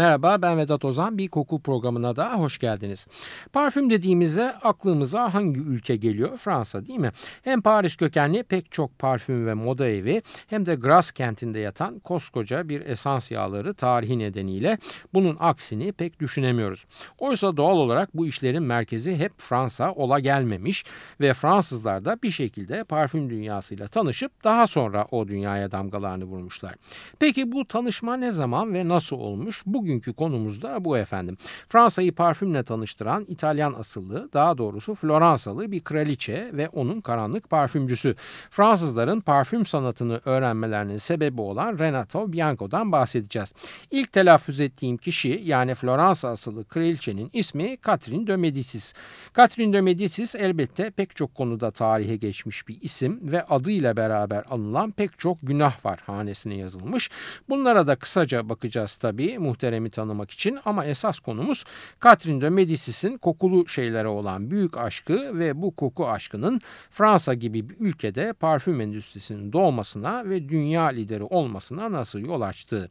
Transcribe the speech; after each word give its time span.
Merhaba 0.00 0.42
ben 0.42 0.58
Vedat 0.58 0.84
Ozan 0.84 1.18
bir 1.18 1.28
koku 1.28 1.62
programına 1.62 2.16
da 2.16 2.32
hoş 2.32 2.58
geldiniz. 2.58 3.06
Parfüm 3.52 3.90
dediğimizde 3.90 4.52
aklımıza 4.52 5.34
hangi 5.34 5.60
ülke 5.60 5.96
geliyor? 5.96 6.36
Fransa 6.36 6.86
değil 6.86 6.98
mi? 6.98 7.12
Hem 7.42 7.62
Paris 7.62 7.96
kökenli 7.96 8.42
pek 8.42 8.72
çok 8.72 8.98
parfüm 8.98 9.46
ve 9.46 9.54
moda 9.54 9.88
evi 9.88 10.22
hem 10.46 10.66
de 10.66 10.74
Grasse 10.74 11.14
kentinde 11.14 11.58
yatan 11.58 11.98
koskoca 11.98 12.68
bir 12.68 12.80
esans 12.80 13.30
yağları 13.30 13.74
tarihi 13.74 14.18
nedeniyle 14.18 14.78
bunun 15.14 15.36
aksini 15.40 15.92
pek 15.92 16.20
düşünemiyoruz. 16.20 16.86
Oysa 17.18 17.56
doğal 17.56 17.76
olarak 17.76 18.16
bu 18.16 18.26
işlerin 18.26 18.62
merkezi 18.62 19.16
hep 19.16 19.32
Fransa 19.38 19.92
ola 19.92 20.18
gelmemiş 20.18 20.84
ve 21.20 21.34
Fransızlar 21.34 22.04
da 22.04 22.22
bir 22.22 22.30
şekilde 22.30 22.84
parfüm 22.84 23.30
dünyasıyla 23.30 23.88
tanışıp 23.88 24.44
daha 24.44 24.66
sonra 24.66 25.06
o 25.10 25.28
dünyaya 25.28 25.70
damgalarını 25.70 26.24
vurmuşlar. 26.24 26.74
Peki 27.18 27.52
bu 27.52 27.64
tanışma 27.64 28.16
ne 28.16 28.30
zaman 28.30 28.74
ve 28.74 28.88
nasıl 28.88 29.16
olmuş? 29.16 29.62
Bugün 29.66 29.89
Bugünkü 29.90 30.12
konumuz 30.12 30.62
da 30.62 30.84
bu 30.84 30.98
efendim. 30.98 31.36
Fransa'yı 31.68 32.14
parfümle 32.14 32.62
tanıştıran 32.62 33.24
İtalyan 33.28 33.72
asıllı, 33.72 34.32
daha 34.32 34.58
doğrusu 34.58 34.94
Floransalı 34.94 35.72
bir 35.72 35.80
kraliçe 35.80 36.50
ve 36.52 36.68
onun 36.68 37.00
karanlık 37.00 37.50
parfümcüsü. 37.50 38.14
Fransızların 38.50 39.20
parfüm 39.20 39.66
sanatını 39.66 40.20
öğrenmelerinin 40.24 40.98
sebebi 40.98 41.40
olan 41.40 41.78
Renato 41.78 42.32
Bianco'dan 42.32 42.92
bahsedeceğiz. 42.92 43.52
İlk 43.90 44.12
telaffuz 44.12 44.60
ettiğim 44.60 44.96
kişi 44.96 45.42
yani 45.44 45.74
Floransa 45.74 46.28
asıllı 46.28 46.64
kraliçenin 46.64 47.30
ismi 47.32 47.76
Catherine 47.86 48.26
de 48.26 48.36
Medicis. 48.36 48.94
Catherine 49.36 49.72
de 49.72 49.80
Medicis 49.80 50.34
elbette 50.34 50.90
pek 50.90 51.16
çok 51.16 51.34
konuda 51.34 51.70
tarihe 51.70 52.16
geçmiş 52.16 52.68
bir 52.68 52.78
isim 52.80 53.20
ve 53.22 53.42
adıyla 53.42 53.96
beraber 53.96 54.44
anılan 54.50 54.90
pek 54.90 55.18
çok 55.18 55.38
günah 55.42 55.84
var 55.84 56.00
hanesine 56.06 56.54
yazılmış. 56.54 57.10
Bunlara 57.48 57.86
da 57.86 57.96
kısaca 57.96 58.48
bakacağız 58.48 58.96
tabii 58.96 59.38
muhterem 59.38 59.79
dönemi 59.80 59.90
tanımak 59.90 60.30
için 60.30 60.58
ama 60.64 60.84
esas 60.84 61.18
konumuz 61.20 61.64
Catherine 62.02 62.40
de 62.40 62.50
Medicis'in 62.50 63.18
kokulu 63.18 63.68
şeylere 63.68 64.08
olan 64.08 64.50
büyük 64.50 64.76
aşkı 64.76 65.38
ve 65.38 65.62
bu 65.62 65.70
koku 65.76 66.08
aşkının 66.08 66.60
Fransa 66.90 67.34
gibi 67.34 67.68
bir 67.68 67.76
ülkede 67.80 68.32
parfüm 68.32 68.80
endüstrisinin 68.80 69.52
doğmasına 69.52 70.24
ve 70.24 70.48
dünya 70.48 70.84
lideri 70.84 71.24
olmasına 71.24 71.92
nasıl 71.92 72.18
yol 72.18 72.40
açtığı. 72.40 72.90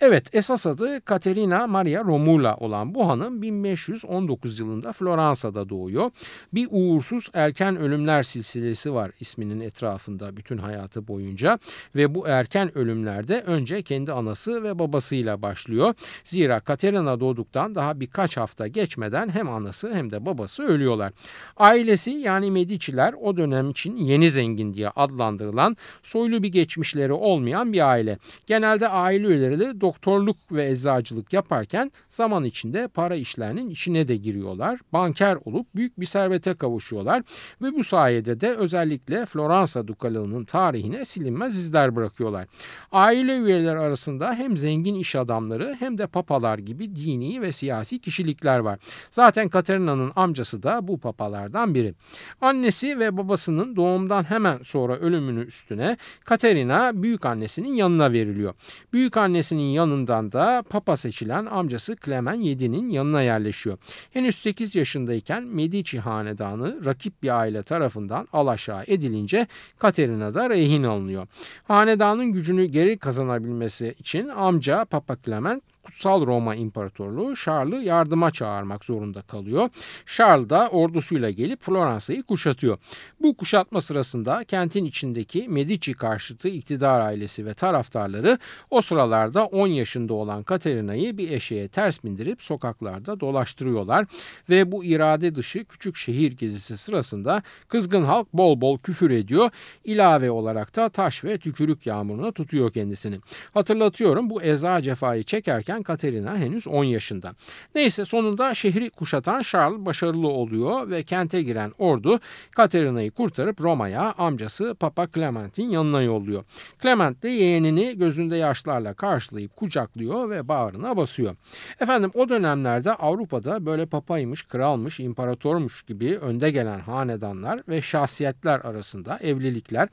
Evet 0.00 0.34
esas 0.34 0.66
adı 0.66 1.00
Caterina 1.08 1.66
Maria 1.66 2.04
Romula 2.04 2.56
olan 2.56 2.94
bu 2.94 3.08
hanım 3.08 3.42
1519 3.42 4.58
yılında 4.58 4.92
Floransa'da 4.92 5.68
doğuyor. 5.68 6.10
Bir 6.54 6.68
uğursuz 6.70 7.30
erken 7.34 7.76
ölümler 7.76 8.22
silsilesi 8.22 8.94
var 8.94 9.10
isminin 9.20 9.60
etrafında 9.60 10.36
bütün 10.36 10.58
hayatı 10.58 11.08
boyunca 11.08 11.58
ve 11.94 12.14
bu 12.14 12.28
erken 12.28 12.78
ölümlerde 12.78 13.40
önce 13.46 13.82
kendi 13.82 14.12
anası 14.12 14.62
ve 14.62 14.78
babasıyla 14.78 15.42
başlıyor. 15.42 15.94
Zira 16.24 16.60
Katerina 16.60 17.20
doğduktan 17.20 17.74
daha 17.74 18.00
birkaç 18.00 18.36
hafta 18.36 18.66
geçmeden 18.66 19.28
hem 19.28 19.50
anası 19.50 19.94
hem 19.94 20.12
de 20.12 20.26
babası 20.26 20.62
ölüyorlar. 20.62 21.12
Ailesi 21.56 22.10
yani 22.10 22.50
Medici'ler 22.50 23.14
o 23.20 23.36
dönem 23.36 23.70
için 23.70 23.96
yeni 23.96 24.30
zengin 24.30 24.74
diye 24.74 24.88
adlandırılan 24.88 25.76
soylu 26.02 26.42
bir 26.42 26.48
geçmişleri 26.48 27.12
olmayan 27.12 27.72
bir 27.72 27.90
aile. 27.90 28.18
Genelde 28.46 28.88
aile 28.88 29.26
üyeleri 29.26 29.80
doktorluk 29.80 30.36
ve 30.52 30.70
eczacılık 30.70 31.32
yaparken 31.32 31.92
zaman 32.08 32.44
içinde 32.44 32.88
para 32.88 33.14
işlerinin 33.14 33.70
içine 33.70 34.08
de 34.08 34.16
giriyorlar. 34.16 34.80
Banker 34.92 35.38
olup 35.44 35.66
büyük 35.74 36.00
bir 36.00 36.06
servete 36.06 36.54
kavuşuyorlar 36.54 37.22
ve 37.62 37.74
bu 37.74 37.84
sayede 37.84 38.40
de 38.40 38.54
özellikle 38.54 39.26
Floransa 39.26 39.88
dukalığının 39.88 40.44
tarihine 40.44 41.04
silinmez 41.04 41.56
izler 41.56 41.96
bırakıyorlar. 41.96 42.46
Aile 42.92 43.36
üyeleri 43.36 43.78
arasında 43.78 44.34
hem 44.34 44.56
zengin 44.56 44.94
iş 44.94 45.16
adamları 45.16 45.76
hem 45.78 45.91
de 45.98 46.06
papalar 46.06 46.58
gibi 46.58 46.96
dini 46.96 47.42
ve 47.42 47.52
siyasi 47.52 47.98
kişilikler 47.98 48.58
var. 48.58 48.78
Zaten 49.10 49.48
Katerina'nın 49.48 50.12
amcası 50.16 50.62
da 50.62 50.88
bu 50.88 51.00
papalardan 51.00 51.74
biri. 51.74 51.94
Annesi 52.40 52.98
ve 52.98 53.16
babasının 53.16 53.76
doğumdan 53.76 54.24
hemen 54.24 54.58
sonra 54.62 54.96
ölümünü 54.96 55.44
üstüne 55.44 55.96
Katerina 56.24 57.02
büyük 57.02 57.26
annesinin 57.26 57.72
yanına 57.72 58.12
veriliyor. 58.12 58.54
Büyük 58.92 59.16
annesinin 59.16 59.70
yanından 59.70 60.32
da 60.32 60.64
papa 60.70 60.96
seçilen 60.96 61.46
amcası 61.46 61.96
Clement 62.04 62.38
VII'nin 62.44 62.88
yanına 62.88 63.22
yerleşiyor. 63.22 63.78
Henüz 64.10 64.34
8 64.34 64.74
yaşındayken 64.74 65.44
Medici 65.44 66.00
hanedanı 66.00 66.84
rakip 66.84 67.22
bir 67.22 67.38
aile 67.38 67.62
tarafından 67.62 68.28
alaşağı 68.32 68.84
edilince 68.86 69.46
Katerina 69.78 70.34
da 70.34 70.50
rehin 70.50 70.82
alınıyor. 70.82 71.26
Hanedanın 71.64 72.32
gücünü 72.32 72.64
geri 72.64 72.98
kazanabilmesi 72.98 73.94
için 73.98 74.28
amca 74.28 74.84
Papa 74.84 75.16
Clement 75.24 75.62
Kutsal 75.82 76.26
Roma 76.26 76.54
İmparatorluğu 76.54 77.36
Charles'ı 77.36 77.82
yardıma 77.82 78.30
çağırmak 78.30 78.84
zorunda 78.84 79.22
kalıyor. 79.22 79.68
Charles 80.06 80.50
da 80.50 80.68
ordusuyla 80.68 81.30
gelip 81.30 81.62
Floransa'yı 81.62 82.22
kuşatıyor. 82.22 82.78
Bu 83.20 83.36
kuşatma 83.36 83.80
sırasında 83.80 84.44
kentin 84.44 84.84
içindeki 84.84 85.48
Medici 85.48 85.94
karşıtı 85.94 86.48
iktidar 86.48 87.00
ailesi 87.00 87.46
ve 87.46 87.54
taraftarları 87.54 88.38
o 88.70 88.82
sıralarda 88.82 89.46
10 89.46 89.66
yaşında 89.66 90.14
olan 90.14 90.42
Katerina'yı 90.42 91.18
bir 91.18 91.30
eşeğe 91.30 91.68
ters 91.68 92.04
bindirip 92.04 92.42
sokaklarda 92.42 93.20
dolaştırıyorlar 93.20 94.06
ve 94.50 94.72
bu 94.72 94.84
irade 94.84 95.34
dışı 95.34 95.64
küçük 95.64 95.96
şehir 95.96 96.32
gezisi 96.32 96.76
sırasında 96.76 97.42
kızgın 97.68 98.04
halk 98.04 98.32
bol 98.32 98.60
bol 98.60 98.78
küfür 98.78 99.10
ediyor. 99.10 99.50
İlave 99.84 100.30
olarak 100.30 100.76
da 100.76 100.88
taş 100.88 101.24
ve 101.24 101.38
tükürük 101.38 101.86
yağmuruna 101.86 102.32
tutuyor 102.32 102.72
kendisini. 102.72 103.16
Hatırlatıyorum 103.54 104.30
bu 104.30 104.42
eza 104.42 104.82
cefayı 104.82 105.22
çekerken 105.22 105.71
yaşındayken 105.72 105.82
Katerina 105.82 106.36
henüz 106.36 106.68
10 106.68 106.84
yaşında. 106.84 107.34
Neyse 107.74 108.04
sonunda 108.04 108.54
şehri 108.54 108.90
kuşatan 108.90 109.42
Charles 109.42 109.78
başarılı 109.78 110.28
oluyor 110.28 110.90
ve 110.90 111.02
kente 111.02 111.42
giren 111.42 111.72
ordu 111.78 112.20
Katerina'yı 112.56 113.10
kurtarıp 113.10 113.60
Roma'ya 113.60 114.14
amcası 114.18 114.74
Papa 114.74 115.06
Clement'in 115.14 115.70
yanına 115.70 116.02
yolluyor. 116.02 116.44
Clement 116.82 117.22
de 117.22 117.28
yeğenini 117.28 117.98
gözünde 117.98 118.36
yaşlarla 118.36 118.94
karşılayıp 118.94 119.56
kucaklıyor 119.56 120.30
ve 120.30 120.48
bağrına 120.48 120.96
basıyor. 120.96 121.36
Efendim 121.80 122.10
o 122.14 122.28
dönemlerde 122.28 122.92
Avrupa'da 122.92 123.66
böyle 123.66 123.86
papaymış, 123.86 124.42
kralmış, 124.42 125.00
imparatormuş 125.00 125.82
gibi 125.82 126.18
önde 126.18 126.50
gelen 126.50 126.80
hanedanlar 126.80 127.62
ve 127.68 127.82
şahsiyetler 127.82 128.60
arasında 128.60 129.18
evlilikler 129.22 129.88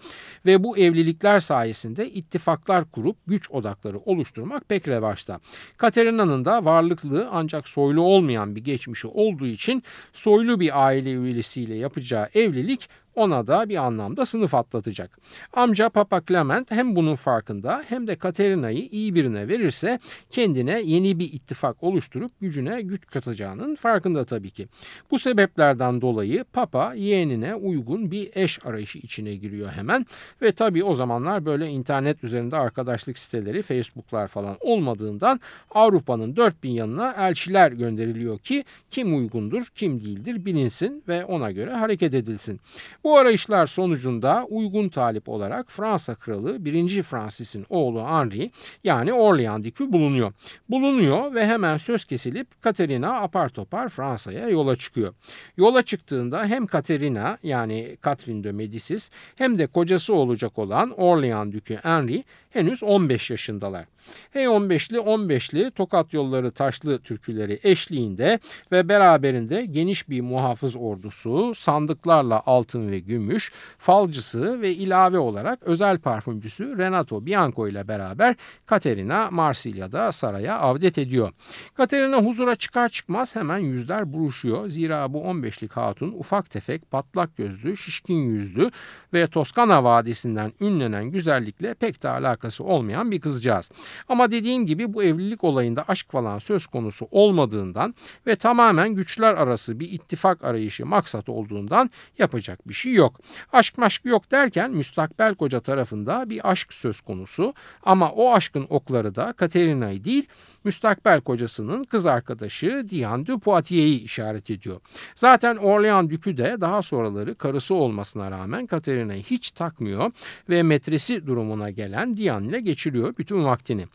ve 0.46 0.64
bu 0.64 0.78
evlilikler 0.78 1.40
sayesinde 1.40 2.10
ittifaklar 2.10 2.86
kurup 2.92 3.18
güç 3.28 3.52
odakları 3.52 4.00
oluşturmak 4.00 4.70
pek 4.70 4.88
revaçta. 4.88 5.40
Katerina'nın 5.80 6.46
da 6.46 6.66
varlıklı 6.66 7.28
ancak 7.32 7.68
soylu 7.68 8.02
olmayan 8.02 8.56
bir 8.56 8.64
geçmişi 8.64 9.08
olduğu 9.08 9.48
için 9.48 9.84
soylu 10.14 10.60
bir 10.60 10.86
aile 10.86 11.12
üyesiyle 11.12 11.76
yapacağı 11.76 12.30
evlilik 12.34 12.90
ona 13.20 13.48
da 13.48 13.70
bir 13.70 13.86
anlamda 13.86 14.26
sınıf 14.26 14.56
atlatacak. 14.56 15.20
Amca 15.54 15.90
Papa 15.90 16.22
Clement 16.28 16.72
hem 16.72 16.96
bunun 16.96 17.16
farkında 17.16 17.84
hem 17.90 18.08
de 18.08 18.16
Katerina'yı 18.16 18.88
iyi 18.92 19.16
birine 19.16 19.48
verirse 19.48 20.00
kendine 20.30 20.82
yeni 20.82 21.20
bir 21.20 21.34
ittifak 21.34 21.84
oluşturup 21.84 22.32
gücüne 22.42 22.82
güç 22.82 23.06
katacağının 23.08 23.76
farkında 23.76 24.26
tabii 24.26 24.50
ki. 24.50 24.68
Bu 25.12 25.20
sebeplerden 25.20 26.02
dolayı 26.02 26.44
Papa 26.54 26.94
yeğenine 26.94 27.56
uygun 27.56 28.12
bir 28.12 28.30
eş 28.36 28.66
arayışı 28.66 28.98
içine 28.98 29.36
giriyor 29.36 29.72
hemen 29.72 30.06
ve 30.42 30.52
tabii 30.52 30.84
o 30.84 30.96
zamanlar 30.96 31.46
böyle 31.46 31.68
internet 31.68 32.24
üzerinde 32.24 32.58
arkadaşlık 32.58 33.18
siteleri, 33.18 33.62
Facebook'lar 33.62 34.28
falan 34.28 34.58
olmadığından 34.60 35.40
Avrupa'nın 35.72 36.36
dört 36.36 36.64
bin 36.64 36.72
yanına 36.72 37.12
elçiler 37.18 37.72
gönderiliyor 37.72 38.40
ki 38.40 38.64
kim 38.90 39.18
uygundur, 39.18 39.66
kim 39.76 40.00
değildir 40.00 40.46
bilinsin 40.46 41.04
ve 41.08 41.26
ona 41.26 41.52
göre 41.52 41.74
hareket 41.74 42.14
edilsin. 42.14 42.60
Bu 43.04 43.09
arayışlar 43.18 43.68
sonucunda 43.68 44.46
uygun 44.50 44.90
talip 44.90 45.30
olarak 45.30 45.72
Fransa 45.72 46.16
kralı 46.16 46.66
1. 46.66 47.04
Francis'in 47.04 47.66
oğlu 47.70 48.08
Henry 48.08 48.52
yani 48.84 49.14
Orleans 49.14 49.64
dikü 49.64 49.94
bulunuyor. 49.94 50.34
Bulunuyor 50.70 51.34
ve 51.34 51.48
hemen 51.48 51.78
söz 51.78 52.06
kesilip 52.06 52.62
Katerina 52.62 53.22
apar 53.22 53.50
topar 53.50 53.90
Fransa'ya 53.90 54.50
yola 54.50 54.76
çıkıyor. 54.76 55.14
Yola 55.58 55.82
çıktığında 55.82 56.46
hem 56.46 56.68
Katerina 56.68 57.38
yani 57.44 57.98
Catherine 58.06 58.44
de 58.44 58.52
Medicis 58.52 59.10
hem 59.36 59.58
de 59.58 59.68
kocası 59.68 60.14
olacak 60.14 60.58
olan 60.58 60.92
Orleans 60.92 61.52
dükü 61.52 61.76
Henry 61.76 62.24
henüz 62.50 62.84
15 62.84 63.32
yaşındalar. 63.32 63.86
Hey 64.32 64.46
15'li 64.46 64.98
15'li 64.98 65.72
Tokat 65.72 66.14
yolları 66.14 66.52
taşlı 66.52 67.00
türküleri 67.00 67.60
eşliğinde 67.64 68.40
ve 68.72 68.90
beraberinde 68.90 69.66
geniş 69.66 70.10
bir 70.10 70.22
muhafız 70.22 70.76
ordusu, 70.76 71.56
sandıklarla 71.56 72.44
altın 72.46 72.92
ve 72.92 73.00
gümüş, 73.00 73.52
falcısı 73.78 74.62
ve 74.62 74.72
ilave 74.72 75.18
olarak 75.18 75.64
özel 75.64 76.00
parfümcüsü 76.00 76.78
Renato 76.78 77.26
Bianco 77.26 77.68
ile 77.68 77.88
beraber 77.88 78.36
Katerina 78.66 79.32
Marsilya'da 79.32 80.12
saraya 80.12 80.60
avdet 80.60 80.98
ediyor. 80.98 81.32
Katerina 81.74 82.18
huzura 82.18 82.56
çıkar 82.56 82.90
çıkmaz 82.90 83.36
hemen 83.36 83.58
yüzler 83.58 84.14
buruşuyor. 84.14 84.70
Zira 84.70 85.14
bu 85.14 85.18
15'lik 85.18 85.72
hatun 85.72 86.12
ufak 86.12 86.50
tefek, 86.50 86.92
patlak 86.92 87.38
gözlü, 87.38 87.78
şişkin 87.78 88.20
yüzlü 88.20 88.72
ve 89.14 89.28
Toskana 89.28 89.84
Vadisi'nden 89.84 90.54
ünlenen 90.62 91.06
güzellikle 91.06 91.74
pek 91.74 92.04
de 92.04 92.10
alakası 92.40 92.64
olmayan 92.64 93.12
bir 93.12 93.20
kızcağız. 93.20 93.72
Ama 94.10 94.32
dediğim 94.32 94.66
gibi 94.66 94.94
bu 94.94 95.04
evlilik 95.04 95.44
olayında 95.44 95.84
aşk 95.88 96.12
falan 96.12 96.40
söz 96.40 96.68
konusu 96.68 97.08
olmadığından 97.12 97.96
ve 98.28 98.36
tamamen 98.36 98.96
güçler 98.96 99.34
arası 99.34 99.80
bir 99.80 99.92
ittifak 99.92 100.44
arayışı 100.44 100.86
maksat 100.86 101.30
olduğundan 101.30 101.90
yapacak 102.18 102.68
bir 102.68 102.74
şey 102.74 102.94
yok. 102.94 103.20
Aşk 103.54 103.78
maşk 103.78 104.06
yok 104.06 104.32
derken 104.32 104.72
müstakbel 104.72 105.36
koca 105.36 105.60
tarafında 105.60 106.30
bir 106.30 106.52
aşk 106.52 106.74
söz 106.74 107.02
konusu 107.02 107.54
ama 107.84 108.12
o 108.12 108.34
aşkın 108.34 108.68
okları 108.70 109.16
da 109.16 109.34
Katerina'yı 109.34 110.04
değil 110.04 110.28
müstakbel 110.64 111.22
kocasının 111.22 111.84
kız 111.84 112.06
arkadaşı 112.06 112.86
Diane 112.90 113.28
de 113.28 113.38
Poitiers'i 113.38 114.04
işaret 114.04 114.50
ediyor. 114.50 114.80
Zaten 115.16 115.56
Orleans 115.56 116.10
Dükü 116.10 116.38
de 116.38 116.58
daha 116.62 116.82
sonraları 116.82 117.36
karısı 117.36 117.76
olmasına 117.76 118.32
rağmen 118.32 118.68
Katerina'yı 118.68 119.24
hiç 119.24 119.52
takmıyor 119.52 120.12
ve 120.50 120.64
metresi 120.64 121.28
durumuna 121.28 121.70
gelen 121.70 122.18
Diane 122.18 122.29
ile 122.38 122.60
geçiriyor 122.60 123.18
bütün 123.18 123.46
vaktini. 123.46 123.86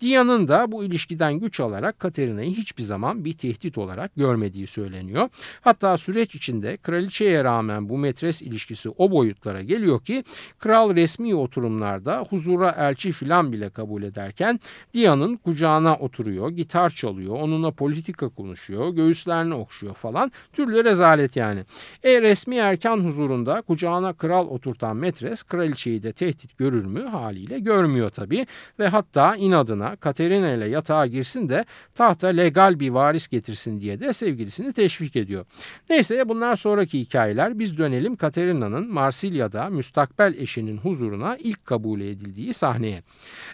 Diane'ın 0.00 0.48
da 0.48 0.72
bu 0.72 0.84
ilişkiden 0.84 1.34
güç 1.34 1.60
alarak 1.60 1.98
Katerina'yı 1.98 2.50
hiçbir 2.50 2.82
zaman 2.82 3.24
bir 3.24 3.32
tehdit 3.32 3.78
olarak 3.78 4.16
görmediği 4.16 4.66
söyleniyor. 4.66 5.28
Hatta 5.60 5.96
süreç 5.98 6.34
içinde 6.34 6.76
kraliçeye 6.76 7.44
rağmen 7.44 7.88
bu 7.88 7.98
metres 7.98 8.42
ilişkisi 8.42 8.88
o 8.88 9.10
boyutlara 9.10 9.62
geliyor 9.62 10.00
ki 10.00 10.24
kral 10.58 10.94
resmi 10.94 11.34
oturumlarda 11.34 12.26
huzura 12.30 12.74
elçi 12.78 13.12
filan 13.12 13.52
bile 13.52 13.70
kabul 13.70 14.02
ederken 14.02 14.60
Diane'ın 14.94 15.36
kucağına 15.36 15.96
oturuyor, 15.96 16.50
gitar 16.50 16.90
çalıyor, 16.90 17.36
onunla 17.40 17.70
politika 17.70 18.28
konuşuyor, 18.28 18.94
göğüslerini 18.94 19.54
okşuyor 19.54 19.94
falan. 19.94 20.32
Türlü 20.52 20.84
rezalet 20.84 21.36
yani. 21.36 21.64
E 22.02 22.22
resmi 22.22 22.56
erken 22.56 22.96
huzurunda 22.96 23.62
kucağına 23.62 24.12
kral 24.12 24.48
oturtan 24.48 24.96
metres 24.96 25.42
kraliçeyi 25.42 26.02
de 26.02 26.12
tehdit 26.12 26.58
görür 26.58 26.84
mü 26.84 27.06
haliyle 27.06 27.58
görmüyor 27.58 28.10
tabii 28.10 28.46
ve 28.78 28.88
hatta 28.88 29.36
inadına 29.36 29.89
Katerina 29.96 30.52
ile 30.52 30.68
yatağa 30.68 31.06
girsin 31.06 31.48
de 31.48 31.64
tahta 31.94 32.28
legal 32.28 32.80
bir 32.80 32.90
varis 32.90 33.28
getirsin 33.28 33.80
diye 33.80 34.00
de 34.00 34.12
sevgilisini 34.12 34.72
teşvik 34.72 35.16
ediyor. 35.16 35.46
Neyse 35.90 36.28
bunlar 36.28 36.56
sonraki 36.56 37.00
hikayeler 37.00 37.58
biz 37.58 37.78
dönelim 37.78 38.16
Katerina'nın 38.16 38.92
Marsilya'da 38.92 39.68
müstakbel 39.68 40.34
eşinin 40.38 40.76
huzuruna 40.76 41.36
ilk 41.36 41.64
kabul 41.64 42.00
edildiği 42.00 42.54
sahneye. 42.54 43.02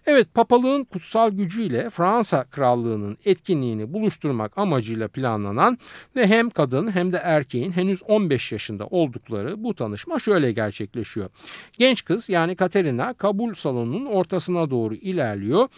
Evet 0.06 0.34
papalığın 0.34 0.84
kutsal 0.84 1.30
gücüyle 1.30 1.90
Fransa 1.90 2.44
krallığının 2.44 3.18
etkinliğini 3.24 3.92
buluşturmak 3.92 4.58
amacıyla 4.58 5.08
planlanan 5.08 5.78
ve 6.16 6.26
hem 6.26 6.50
kadın 6.50 6.90
hem 6.90 7.12
de 7.12 7.16
erkeğin 7.16 7.72
henüz 7.72 8.02
15 8.02 8.52
yaşında 8.52 8.86
oldukları 8.86 9.64
bu 9.64 9.74
tanışma 9.74 10.18
şöyle 10.18 10.52
gerçekleşiyor. 10.52 11.30
Genç 11.78 12.04
kız 12.04 12.28
yani 12.28 12.56
Katerina 12.56 13.14
kabul 13.14 13.54
salonunun 13.54 14.06
ortasına 14.06 14.70
doğru 14.70 14.94
ilerliyor. 14.94 15.68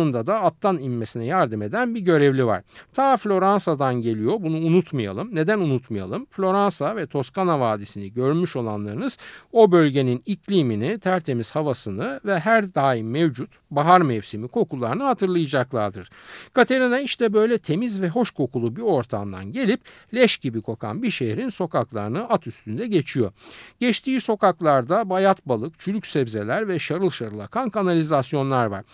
Yanında 0.00 0.26
da 0.26 0.42
attan 0.42 0.78
inmesine 0.78 1.24
yardım 1.24 1.62
eden 1.62 1.94
bir 1.94 2.00
görevli 2.00 2.46
var. 2.46 2.62
Ta 2.92 3.16
Floransa'dan 3.16 3.94
geliyor 3.94 4.34
bunu 4.40 4.56
unutmayalım. 4.56 5.34
Neden 5.34 5.58
unutmayalım? 5.58 6.26
Floransa 6.30 6.96
ve 6.96 7.06
Toskana 7.06 7.60
Vadisi'ni 7.60 8.12
görmüş 8.12 8.56
olanlarınız 8.56 9.18
o 9.52 9.72
bölgenin 9.72 10.22
iklimini, 10.26 10.98
tertemiz 10.98 11.54
havasını 11.54 12.20
ve 12.24 12.38
her 12.38 12.74
daim 12.74 13.10
mevcut 13.10 13.50
bahar 13.70 14.00
mevsimi 14.00 14.48
kokularını 14.48 15.02
hatırlayacaklardır. 15.02 16.10
Katerina 16.52 17.00
işte 17.00 17.32
böyle 17.32 17.58
temiz 17.58 18.02
ve 18.02 18.08
hoş 18.08 18.30
kokulu 18.30 18.76
bir 18.76 18.82
ortamdan 18.82 19.52
gelip 19.52 19.80
leş 20.14 20.36
gibi 20.36 20.62
kokan 20.62 21.02
bir 21.02 21.10
şehrin 21.10 21.48
sokaklarını 21.48 22.28
at 22.28 22.46
üstünde 22.46 22.86
geçiyor. 22.86 23.32
Geçtiği 23.80 24.20
sokaklarda 24.20 25.10
bayat 25.10 25.46
balık, 25.46 25.78
çürük 25.78 26.06
sebzeler 26.06 26.68
ve 26.68 26.78
şarıl 26.78 27.10
şarıl 27.10 27.38
akan 27.38 27.70
kanalizasyonlar 27.70 28.66
var. 28.66 28.84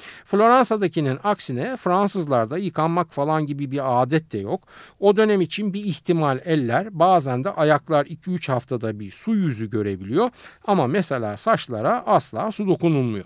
Floransa'dakinin 0.96 1.19
aksine 1.25 1.76
Fransızlarda 1.76 2.58
yıkanmak 2.58 3.12
falan 3.12 3.46
gibi 3.46 3.70
bir 3.70 4.02
adet 4.02 4.32
de 4.32 4.38
yok. 4.38 4.62
O 5.00 5.16
dönem 5.16 5.40
için 5.40 5.75
bir 5.75 5.84
ihtimal 5.84 6.38
eller 6.44 6.98
bazen 6.98 7.44
de 7.44 7.50
ayaklar 7.50 8.06
2-3 8.06 8.52
haftada 8.52 9.00
bir 9.00 9.10
su 9.10 9.34
yüzü 9.34 9.70
görebiliyor 9.70 10.31
ama 10.66 10.87
mesela 10.87 11.37
saçlara 11.37 12.02
asla 12.06 12.52
su 12.52 12.66
dokunulmuyor. 12.66 13.25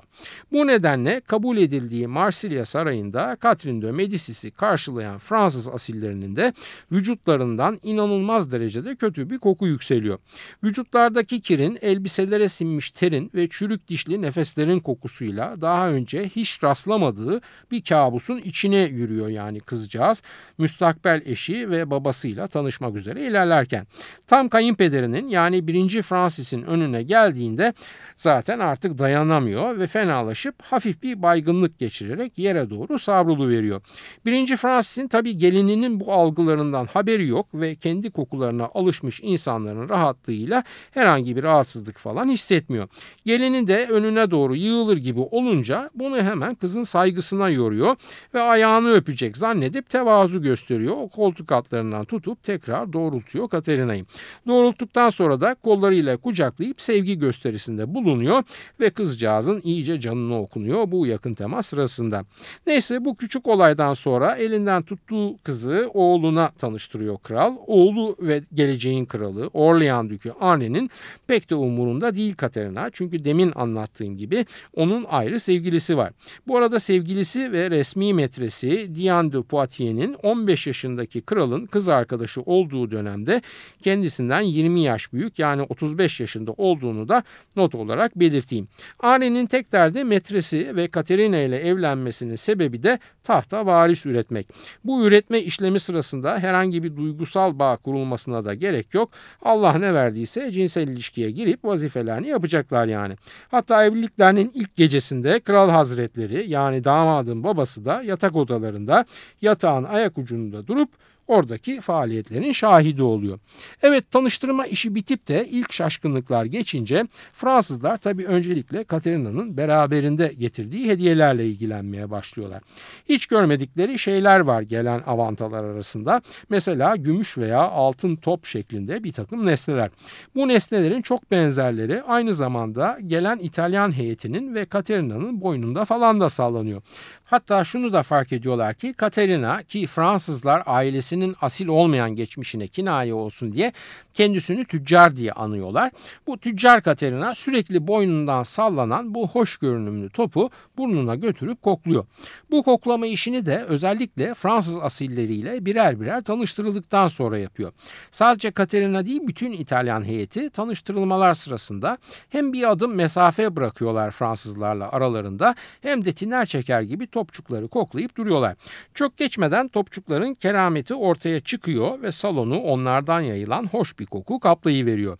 Bu 0.53 0.67
nedenle 0.67 1.21
kabul 1.21 1.57
edildiği 1.57 2.07
Marsilya 2.07 2.67
Sarayı'nda 2.67 3.37
Catherine 3.43 3.83
de 3.83 3.93
Medici'si 3.93 4.51
karşılayan 4.51 5.19
Fransız 5.19 5.69
asillerinin 5.69 6.37
de 6.37 6.53
vücutlarından 6.93 7.81
inanılmaz 7.83 8.53
derecede 8.53 8.97
kötü 8.97 9.31
bir 9.31 9.39
koku 9.39 9.67
yükseliyor. 9.67 10.19
Vücutlardaki 10.65 11.41
kirin 11.41 11.79
elbiselere 11.83 12.49
sinmiş 12.49 12.91
terin 12.91 13.31
ve 13.35 13.49
çürük 13.49 13.89
dişli 13.89 14.23
nefeslerin 14.23 14.81
kokusuyla 14.81 15.61
daha 15.61 15.91
önce 15.91 16.29
hiç 16.29 16.65
rastlamadığı 16.65 17.41
bir 17.71 17.83
kabusun 17.83 18.39
içine 18.39 18.79
yürüyor 18.79 19.29
yani 19.29 19.61
kızcağız. 19.61 20.23
Müstakbel 20.59 21.23
eşi 21.25 21.71
ve 21.71 21.91
babasıyla 21.91 22.47
tanışmak 22.47 22.97
üzere 22.97 23.27
ilerlerken. 23.27 23.87
Tam 24.27 24.49
kayınpederinin 24.49 25.27
yani 25.27 25.67
birinci 25.67 26.03
Francis'in 26.03 26.63
önüne 26.63 27.03
geldiğinde 27.03 27.75
zaten 28.17 28.59
artık 28.59 28.99
dayanamıyor 28.99 29.79
ve 29.79 29.87
fenalaşıp 29.87 30.63
hafif 30.63 31.03
bir 31.03 31.23
baygınlık 31.23 31.79
geçirerek 31.79 32.39
yere 32.39 32.71
doğru 32.71 32.99
savrulu 32.99 33.49
veriyor. 33.49 33.83
Birinci 34.27 34.57
Francis'in 34.57 35.09
tabi 35.09 35.37
gelininin 35.37 36.01
bu 36.01 36.13
algılarından 36.13 36.87
haberi 36.87 37.27
yok 37.27 37.47
ve 37.55 37.75
kendi 37.75 38.11
kokularına 38.11 38.69
alışmış 38.75 39.21
insanların 39.23 39.89
rahatlığıyla 39.89 40.65
herhangi 40.91 41.37
bir 41.37 41.43
rahatsızlık 41.43 41.99
falan 41.99 42.29
hissetmiyor. 42.29 42.89
Gelini 43.27 43.67
de 43.67 43.87
önüne 43.87 44.31
doğru 44.31 44.57
yığılır 44.57 44.97
gibi 44.97 45.21
olunca 45.21 45.91
bunu 45.95 46.17
hemen 46.17 46.55
kızın 46.55 46.83
saygısına 46.83 47.50
yoruyor 47.51 47.97
ve 48.35 48.41
ayağını 48.41 48.93
öpecek 48.93 49.37
zannedip 49.37 49.91
tevazu 49.91 50.43
gösteriyor. 50.43 50.95
O 50.97 51.09
koltuk 51.09 51.53
altlarından 51.53 52.05
tutup 52.05 52.43
tekrar 52.43 52.93
doğrultuyor 52.93 53.49
Katerina'yı. 53.49 54.05
Doğrulttuktan 54.47 55.11
sonra 55.11 55.41
da 55.41 55.55
kollarıyla 55.55 56.17
kucaklayıp 56.17 56.81
sevgi 56.81 57.19
gösterisinde 57.19 57.95
bulunuyor 57.95 58.43
ve 58.81 58.91
kızcağızın 58.91 59.61
iyice 59.65 60.01
canını 60.01 60.41
okunuyor 60.41 60.91
bu 60.91 61.07
yakın 61.07 61.35
temas 61.35 61.67
sırasında. 61.67 62.25
Neyse 62.67 63.05
bu 63.05 63.17
küçük 63.17 63.49
olaydan 63.49 63.95
sonra 63.95 64.35
elinden 64.35 64.83
tuttuğu 64.83 65.39
kızı 65.39 65.91
oğluna 65.95 66.51
tanıştırıyor 66.51 67.19
kral. 67.19 67.57
Oğlu 67.67 68.17
ve 68.21 68.43
geleceğin 68.55 69.05
kralı 69.05 69.51
Orlean 69.53 70.11
Dükü 70.11 70.33
Arne'nin 70.41 70.91
pek 71.27 71.51
de 71.51 71.55
umurunda 71.55 72.15
değil 72.15 72.35
Katerina. 72.35 72.91
Çünkü 72.93 73.25
demin 73.25 73.53
anlattığım 73.55 74.17
gibi 74.17 74.47
onun 74.77 75.05
ayrı 75.05 75.41
sevgilisi 75.41 75.97
var. 75.97 76.13
Bu 76.47 76.57
arada 76.57 76.81
sevgilisi 76.81 77.30
ve 77.37 77.71
resmi 77.71 78.15
metresi 78.15 78.95
Diane 78.95 79.33
de 79.33 79.43
Poitiers'in 79.43 80.17
15 80.23 80.67
yaşındaki 80.67 81.21
kralın 81.21 81.67
kız 81.67 81.89
arkadaşı 81.89 82.41
olduğu 82.41 82.91
dönemde 82.91 83.43
kendisinden 83.83 84.41
20 84.41 84.81
yaş 84.81 85.13
büyük 85.13 85.39
yani 85.39 85.63
35 85.63 86.21
yaşında 86.21 86.53
olduğunu 86.53 87.09
da 87.09 87.23
not 87.57 87.75
olarak 87.75 88.17
belirteyim. 88.17 88.69
Arne'nin 89.01 89.47
tek 89.47 89.73
derdi 89.73 90.05
metresi 90.05 90.77
ve 90.77 90.89
Katerina 90.89 91.39
ile 91.39 91.59
evlenmesinin 91.59 92.37
sebebi 92.37 92.83
de 92.83 92.99
tahta 93.25 93.67
varis 93.67 94.07
üretmek. 94.07 94.47
Bu 94.85 95.07
üretme 95.07 95.39
işlemi 95.39 95.81
sırasında 95.81 96.39
herhangi 96.39 96.83
bir 96.83 96.97
duygusal 96.97 97.59
bağ 97.59 97.77
kurulmasına 97.77 98.45
da 98.45 98.55
gerek 98.55 98.95
yok. 98.95 99.11
Allah 99.43 99.79
ne 99.79 99.95
verdiyse 99.95 100.53
cinsel 100.53 100.89
ilişkiye 100.89 101.31
girip 101.31 101.65
vazifelerini 101.65 102.29
yapacaklar 102.29 102.87
yani. 102.87 103.17
Hatta 103.51 103.85
evliliklerinin 103.85 104.51
ilk 104.55 104.77
gecesinde 104.77 105.41
kral 105.41 105.71
hazretleri 105.71 106.51
yani 106.51 106.85
damadın 107.21 107.45
babası 107.45 107.85
da 107.85 108.03
yatak 108.03 108.37
odalarında 108.37 109.05
yatağın 109.41 109.85
ayak 109.85 110.19
ucunda 110.19 110.67
durup 110.67 110.91
oradaki 111.31 111.81
faaliyetlerin 111.81 112.53
şahidi 112.53 113.03
oluyor. 113.03 113.39
Evet 113.83 114.11
tanıştırma 114.11 114.67
işi 114.67 114.95
bitip 114.95 115.29
de 115.29 115.47
ilk 115.51 115.73
şaşkınlıklar 115.73 116.45
geçince 116.45 117.07
Fransızlar 117.33 117.97
tabii 117.97 118.27
öncelikle 118.27 118.85
Katerina'nın 118.85 119.57
beraberinde 119.57 120.33
getirdiği 120.39 120.89
hediyelerle 120.89 121.47
ilgilenmeye 121.47 122.11
başlıyorlar. 122.11 122.61
Hiç 123.09 123.27
görmedikleri 123.27 123.99
şeyler 123.99 124.41
var 124.41 124.63
gelen 124.63 125.03
avantalar 125.07 125.65
arasında. 125.65 126.23
Mesela 126.49 126.97
gümüş 126.97 127.39
veya 127.39 127.61
altın 127.61 128.17
top 128.17 128.47
şeklinde 128.47 129.05
bir 129.05 129.13
takım 129.13 129.47
nesneler. 129.47 129.91
Bu 130.35 130.49
nesnelerin 130.49 131.03
çok 131.03 131.31
benzerleri 131.31 132.03
aynı 132.03 132.35
zamanda 132.35 132.99
gelen 133.07 133.39
İtalyan 133.39 133.97
heyetinin 133.97 134.55
ve 134.55 134.65
Katerina'nın 134.65 135.41
boynunda 135.41 135.85
falan 135.85 136.21
da 136.21 136.31
sallanıyor. 136.31 136.83
Hatta 137.31 137.65
şunu 137.65 137.93
da 137.93 138.03
fark 138.03 138.33
ediyorlar 138.33 138.75
ki 138.75 138.93
Katerina 138.93 139.63
ki 139.63 139.87
Fransızlar 139.87 140.63
ailesinin 140.67 141.37
asil 141.41 141.67
olmayan 141.67 142.11
geçmişine 142.11 142.69
kinaye 142.69 143.15
olsun 143.15 143.53
diye 143.53 143.73
kendisini 144.15 144.65
tüccar 144.65 145.17
diye 145.17 145.33
anıyorlar. 145.33 145.91
Bu 146.27 146.39
tüccar 146.39 146.83
Katerina 146.83 147.35
sürekli 147.35 147.87
boynundan 147.87 148.43
sallanan 148.43 149.15
bu 149.15 149.29
hoş 149.29 149.57
görünümlü 149.57 150.11
topu 150.11 150.51
burnuna 150.77 151.15
götürüp 151.15 151.63
kokluyor. 151.63 152.07
Bu 152.51 152.63
koklama 152.63 153.07
işini 153.07 153.47
de 153.47 153.65
özellikle 153.69 154.35
Fransız 154.35 154.77
asilleriyle 154.77 155.65
birer 155.67 156.01
birer 156.01 156.23
tanıştırıldıktan 156.23 157.09
sonra 157.09 157.39
yapıyor. 157.39 157.73
Sadece 158.11 158.51
Katerina 158.51 159.07
değil 159.07 159.21
bütün 159.27 159.53
İtalyan 159.53 160.05
heyeti 160.05 160.51
tanıştırılmalar 160.51 161.35
sırasında 161.35 161.99
hem 162.29 162.53
bir 162.53 162.71
adım 162.71 162.95
mesafe 162.95 163.57
bırakıyorlar 163.57 164.11
Fransızlarla 164.11 164.93
aralarında 164.93 165.55
hem 165.81 166.05
de 166.05 166.13
tiner 166.13 166.47
çeker 166.47 166.83
gibi 166.83 167.07
topçukları 167.21 167.69
koklayıp 167.69 168.17
duruyorlar. 168.17 168.57
Çok 168.95 169.17
geçmeden 169.17 169.69
topçukların 169.69 170.35
kerameti 170.35 170.95
ortaya 170.95 171.41
çıkıyor 171.41 172.03
ve 172.03 172.13
salonu 172.13 172.59
onlardan 172.59 173.21
yayılan 173.21 173.67
hoş 173.67 173.99
bir 173.99 174.07
koku 174.07 174.41
kaplayıveriyor. 174.41 175.19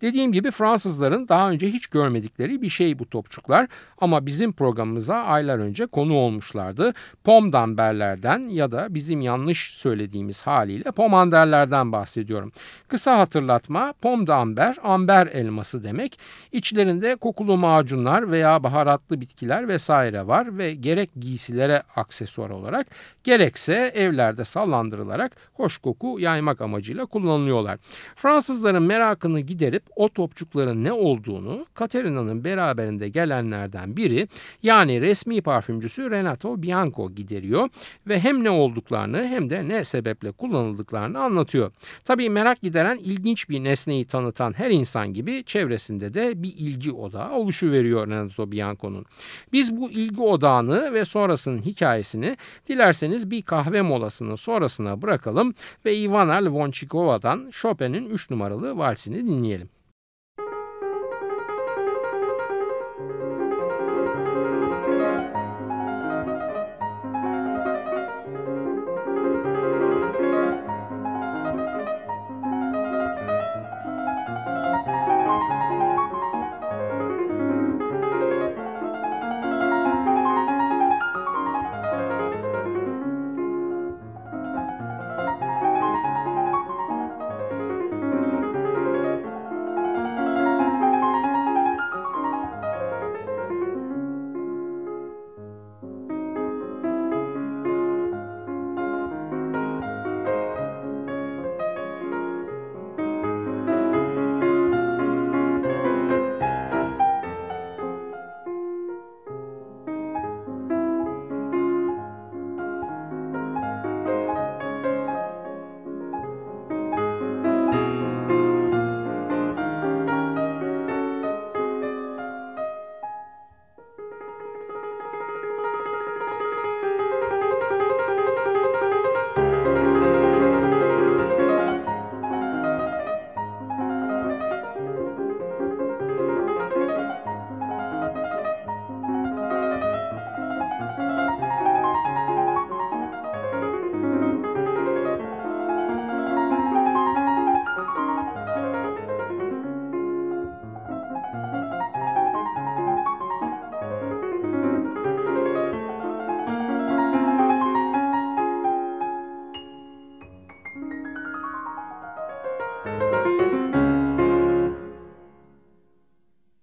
Dediğim 0.00 0.32
gibi 0.32 0.50
Fransızların 0.50 1.28
daha 1.28 1.50
önce 1.50 1.68
hiç 1.68 1.86
görmedikleri 1.86 2.62
bir 2.62 2.68
şey 2.68 2.98
bu 2.98 3.10
topçuklar 3.10 3.66
ama 3.98 4.26
bizim 4.26 4.52
programımıza 4.52 5.14
aylar 5.14 5.58
önce 5.58 5.86
konu 5.86 6.14
olmuşlardı. 6.14 6.94
Pomdamberlerden 7.24 8.38
ya 8.38 8.72
da 8.72 8.94
bizim 8.94 9.20
yanlış 9.20 9.74
söylediğimiz 9.74 10.42
haliyle 10.42 10.90
pomanderlerden 10.90 11.92
bahsediyorum. 11.92 12.52
Kısa 12.88 13.18
hatırlatma 13.18 13.92
pomdamber 14.02 14.76
amber 14.82 15.26
elması 15.26 15.84
demek. 15.84 16.18
İçlerinde 16.52 17.16
kokulu 17.16 17.56
macunlar 17.56 18.30
veya 18.30 18.62
baharatlı 18.62 19.20
bitkiler 19.20 19.68
vesaire 19.68 20.26
var 20.26 20.58
ve 20.58 20.74
gerek 20.74 21.10
giysilere 21.20 21.82
aksesuar 21.96 22.50
olarak 22.50 22.86
gerekse 23.24 23.92
evlerde 23.94 24.44
sallandırılarak 24.44 25.36
hoş 25.54 25.78
koku 25.78 26.20
yaymak 26.20 26.60
amacıyla 26.60 27.06
kullanılıyorlar. 27.06 27.78
Fransızların 28.16 28.82
merakını 28.82 29.40
giderip 29.70 29.84
o 29.96 30.08
topçukların 30.08 30.84
ne 30.84 30.92
olduğunu 30.92 31.66
Katerina'nın 31.74 32.44
beraberinde 32.44 33.08
gelenlerden 33.08 33.96
biri 33.96 34.28
yani 34.62 35.00
resmi 35.00 35.42
parfümcüsü 35.42 36.10
Renato 36.10 36.62
Bianco 36.62 37.10
gideriyor 37.10 37.68
ve 38.06 38.20
hem 38.20 38.44
ne 38.44 38.50
olduklarını 38.50 39.26
hem 39.26 39.50
de 39.50 39.68
ne 39.68 39.84
sebeple 39.84 40.32
kullanıldıklarını 40.32 41.20
anlatıyor. 41.20 41.72
Tabii 42.04 42.30
merak 42.30 42.62
gideren 42.62 42.96
ilginç 42.96 43.48
bir 43.48 43.64
nesneyi 43.64 44.04
tanıtan 44.04 44.52
her 44.52 44.70
insan 44.70 45.12
gibi 45.12 45.44
çevresinde 45.44 46.14
de 46.14 46.42
bir 46.42 46.54
ilgi 46.56 46.92
odağı 46.92 47.32
oluşuveriyor 47.32 48.08
Renato 48.08 48.52
Bianco'nun. 48.52 49.04
Biz 49.52 49.76
bu 49.76 49.90
ilgi 49.90 50.20
odağını 50.20 50.94
ve 50.94 51.04
sonrasının 51.04 51.62
hikayesini 51.62 52.36
dilerseniz 52.68 53.30
bir 53.30 53.42
kahve 53.42 53.82
molasının 53.82 54.36
sonrasına 54.36 55.02
bırakalım 55.02 55.54
ve 55.84 55.96
Ivana 55.96 56.34
Lvonchikova'dan 56.34 57.50
Chopin'in 57.50 58.10
3 58.10 58.30
numaralı 58.30 58.76
valsini 58.76 59.26
dinleyelim. 59.26 59.59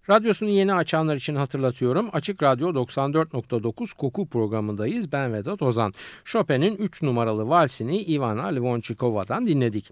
Radyosunu 0.10 0.50
yeni 0.50 0.74
açanlar 0.74 1.16
için 1.16 1.36
hatırlatıyorum. 1.36 2.10
Açık 2.14 2.44
Radyo 2.44 2.70
94.9 2.70 3.98
Koku 3.98 4.26
programındayız. 4.26 5.12
Ben 5.12 5.34
Vedat 5.34 5.62
Ozan. 5.62 5.94
Chopin'in 6.26 6.76
3 6.78 7.04
numaralı 7.04 7.50
valsini 7.50 8.02
Ivana 8.02 8.48
Lvonchikova'dan 8.48 9.48
dinledik. 9.48 9.92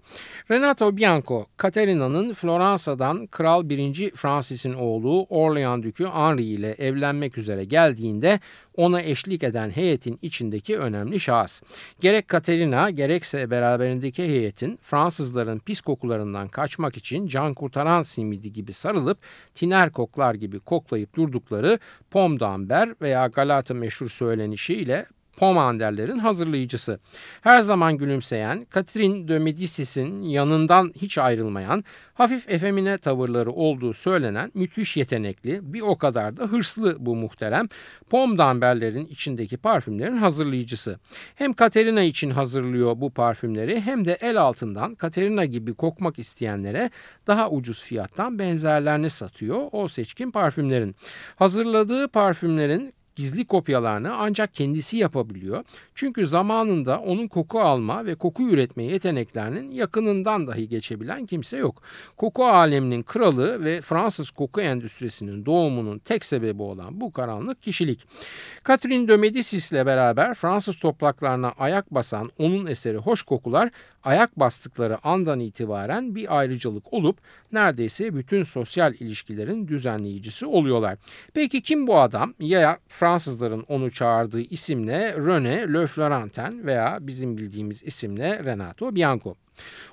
Renato 0.50 0.96
Bianco, 0.96 1.46
Katerina'nın 1.56 2.32
Floransa'dan 2.32 3.26
Kral 3.26 3.68
1. 3.68 4.10
Francis'in 4.10 4.74
oğlu 4.74 5.26
Orlean 5.28 5.82
Dükü 5.82 6.06
Henri 6.06 6.44
ile 6.44 6.72
evlenmek 6.72 7.38
üzere 7.38 7.64
geldiğinde 7.64 8.40
ona 8.76 9.02
eşlik 9.02 9.42
eden 9.42 9.70
heyetin 9.70 10.18
içindeki 10.22 10.78
önemli 10.78 11.20
şahıs. 11.20 11.62
Gerek 12.00 12.28
Katerina 12.28 12.90
gerekse 12.90 13.50
beraberindeki 13.50 14.24
heyetin 14.24 14.78
Fransızların 14.82 15.58
pis 15.58 15.80
kokularından 15.80 16.48
kaçmak 16.48 16.96
için 16.96 17.26
can 17.26 17.54
kurtaran 17.54 18.02
simidi 18.02 18.52
gibi 18.52 18.72
sarılıp 18.72 19.18
tiner 19.54 19.92
koklar 19.92 20.34
gibi 20.34 20.60
koklayıp 20.60 21.14
durdukları 21.14 21.78
pom 22.10 22.40
d'amber 22.40 22.94
veya 23.02 23.26
Galata 23.26 23.74
meşhur 23.74 24.08
söylenişiyle 24.08 25.06
Pomanderlerin 25.36 26.18
hazırlayıcısı. 26.18 27.00
Her 27.40 27.60
zaman 27.60 27.96
gülümseyen, 27.96 28.66
Catherine 28.74 29.28
de 29.28 29.38
Medici's'in 29.38 30.22
yanından 30.22 30.92
hiç 30.96 31.18
ayrılmayan, 31.18 31.84
hafif 32.14 32.48
efemine 32.50 32.98
tavırları 32.98 33.50
olduğu 33.50 33.92
söylenen 33.92 34.50
müthiş 34.54 34.96
yetenekli, 34.96 35.60
bir 35.62 35.80
o 35.80 35.98
kadar 35.98 36.36
da 36.36 36.44
hırslı 36.44 36.96
bu 36.98 37.16
muhterem 37.16 37.68
Pomdamberlerin 38.10 39.06
içindeki 39.06 39.56
parfümlerin 39.56 40.16
hazırlayıcısı. 40.16 40.98
Hem 41.34 41.52
Katerina 41.52 42.02
için 42.02 42.30
hazırlıyor 42.30 43.00
bu 43.00 43.10
parfümleri 43.10 43.80
hem 43.80 44.04
de 44.04 44.18
el 44.20 44.40
altından 44.40 44.94
Katerina 44.94 45.44
gibi 45.44 45.74
kokmak 45.74 46.18
isteyenlere 46.18 46.90
daha 47.26 47.50
ucuz 47.50 47.82
fiyattan 47.82 48.38
benzerlerini 48.38 49.10
satıyor 49.10 49.68
o 49.72 49.88
seçkin 49.88 50.30
parfümlerin. 50.30 50.96
Hazırladığı 51.36 52.08
parfümlerin 52.08 52.94
gizli 53.16 53.44
kopyalarını 53.44 54.14
ancak 54.14 54.54
kendisi 54.54 54.96
yapabiliyor. 54.96 55.64
Çünkü 55.94 56.26
zamanında 56.26 57.00
onun 57.00 57.28
koku 57.28 57.60
alma 57.60 58.06
ve 58.06 58.14
koku 58.14 58.42
üretme 58.42 58.84
yeteneklerinin 58.84 59.70
yakınından 59.70 60.46
dahi 60.46 60.68
geçebilen 60.68 61.26
kimse 61.26 61.56
yok. 61.56 61.82
Koku 62.16 62.44
aleminin 62.44 63.02
kralı 63.02 63.64
ve 63.64 63.80
Fransız 63.80 64.30
koku 64.30 64.60
endüstrisinin 64.60 65.46
doğumunun 65.46 65.98
tek 65.98 66.24
sebebi 66.24 66.62
olan 66.62 67.00
bu 67.00 67.12
karanlık 67.12 67.62
kişilik. 67.62 68.06
Catherine 68.68 69.08
de 69.08 69.16
Medicis 69.16 69.72
ile 69.72 69.86
beraber 69.86 70.34
Fransız 70.34 70.76
topraklarına 70.76 71.52
ayak 71.58 71.94
basan 71.94 72.30
onun 72.38 72.66
eseri 72.66 72.96
hoş 72.96 73.22
kokular 73.22 73.70
ayak 74.04 74.40
bastıkları 74.40 75.06
andan 75.06 75.40
itibaren 75.40 76.14
bir 76.14 76.38
ayrıcalık 76.38 76.92
olup 76.92 77.18
neredeyse 77.52 78.14
bütün 78.14 78.42
sosyal 78.42 78.94
ilişkilerin 78.94 79.68
düzenleyicisi 79.68 80.46
oluyorlar. 80.46 80.98
Peki 81.34 81.62
kim 81.62 81.86
bu 81.86 81.98
adam? 81.98 82.34
Ya 82.40 82.78
Fransızların 82.88 83.64
onu 83.68 83.90
çağırdığı 83.90 84.40
isimle 84.40 85.10
René 85.10 85.74
Le 85.74 85.86
Florentin 85.86 86.66
veya 86.66 86.98
bizim 87.00 87.36
bildiğimiz 87.36 87.82
isimle 87.82 88.44
Renato 88.44 88.96
Bianco. 88.96 89.36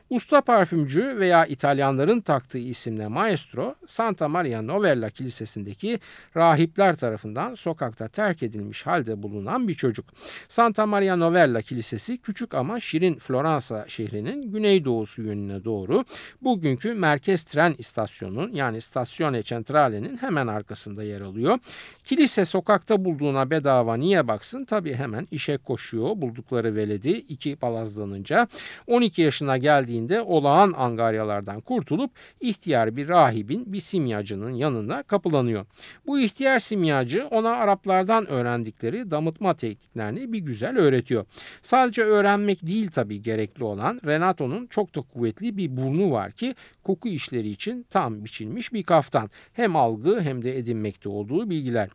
Usta 0.10 0.42
parfümcü 0.42 1.20
veya 1.20 1.46
İtalyanların 1.46 2.22
taktığı 2.22 2.58
isimle 2.58 3.08
maestro 3.08 3.76
Santa 3.88 4.28
Maria 4.28 4.62
Novella 4.62 5.10
Kilisesi'ndeki 5.10 6.00
rahipler 6.36 6.96
tarafından 6.96 7.56
sokakta 7.56 8.08
terk 8.08 8.44
edilmiş 8.44 8.86
halde 8.86 9.24
bulunan 9.24 9.68
bir 9.68 9.74
çocuk. 9.74 10.06
Santa 10.48 10.86
Maria 10.86 11.16
Novella 11.16 11.62
Kilisesi 11.62 12.18
küçük 12.18 12.54
ama 12.54 12.80
şirin 12.80 13.20
Floransa 13.20 13.86
şehrinin 13.88 14.42
güneydoğusu 14.52 15.22
yönüne 15.22 15.64
doğru 15.64 16.06
bugünkü 16.42 16.94
merkez 16.94 17.44
tren 17.44 17.76
istasyonunun 17.78 18.52
yani 18.54 18.82
Stazione 18.82 19.44
Centrale'nin 19.44 20.18
hemen 20.18 20.48
arkasında 20.48 21.04
yer 21.04 21.22
alıyor. 21.22 21.60
Kilise 22.04 22.46
sokakta 22.46 23.06
bulduğuna 23.06 23.50
bedava 23.50 23.96
niye 23.98 24.28
baksın? 24.28 24.66
Tabii 24.66 24.94
hemen 24.94 25.28
işe 25.32 25.58
koşuyor 25.58 26.10
buldukları 26.16 26.76
veledi 26.76 27.10
iki 27.10 27.56
palazlanınca 27.56 28.48
12 28.88 29.22
yaşına 29.22 29.53
geldiğinde 29.58 29.94
geldiğinde 29.94 30.22
olağan 30.22 30.74
angaryalardan 30.78 31.62
kurtulup 31.62 32.12
ihtiyar 32.42 32.96
bir 32.96 33.08
rahibin 33.08 33.74
bir 33.74 33.80
simyacının 33.80 34.52
yanında 34.52 35.04
kapılanıyor. 35.04 35.66
Bu 36.08 36.20
ihtiyar 36.20 36.60
simyacı 36.60 37.28
ona 37.32 37.50
Araplardan 37.50 38.28
öğrendikleri 38.28 39.12
damıtma 39.12 39.54
tekniklerini 39.54 40.34
bir 40.34 40.40
güzel 40.40 40.78
öğretiyor. 40.78 41.26
Sadece 41.62 42.02
öğrenmek 42.02 42.68
değil 42.68 42.92
tabii 42.92 43.22
gerekli 43.22 43.64
olan 43.64 44.02
Renato'nun 44.06 44.68
çok 44.68 44.96
da 44.96 45.02
kuvvetli 45.02 45.58
bir 45.58 45.78
burnu 45.78 46.12
var 46.12 46.32
ki 46.32 46.56
koku 46.84 47.10
işleri 47.10 47.50
için 47.50 47.86
tam 47.90 48.26
biçilmiş 48.26 48.74
bir 48.74 48.84
kaftan. 48.84 49.30
Hem 49.54 49.76
algı 49.76 50.22
hem 50.22 50.44
de 50.44 50.58
edinmekte 50.58 51.10
olduğu 51.10 51.50
bilgiler. 51.50 51.90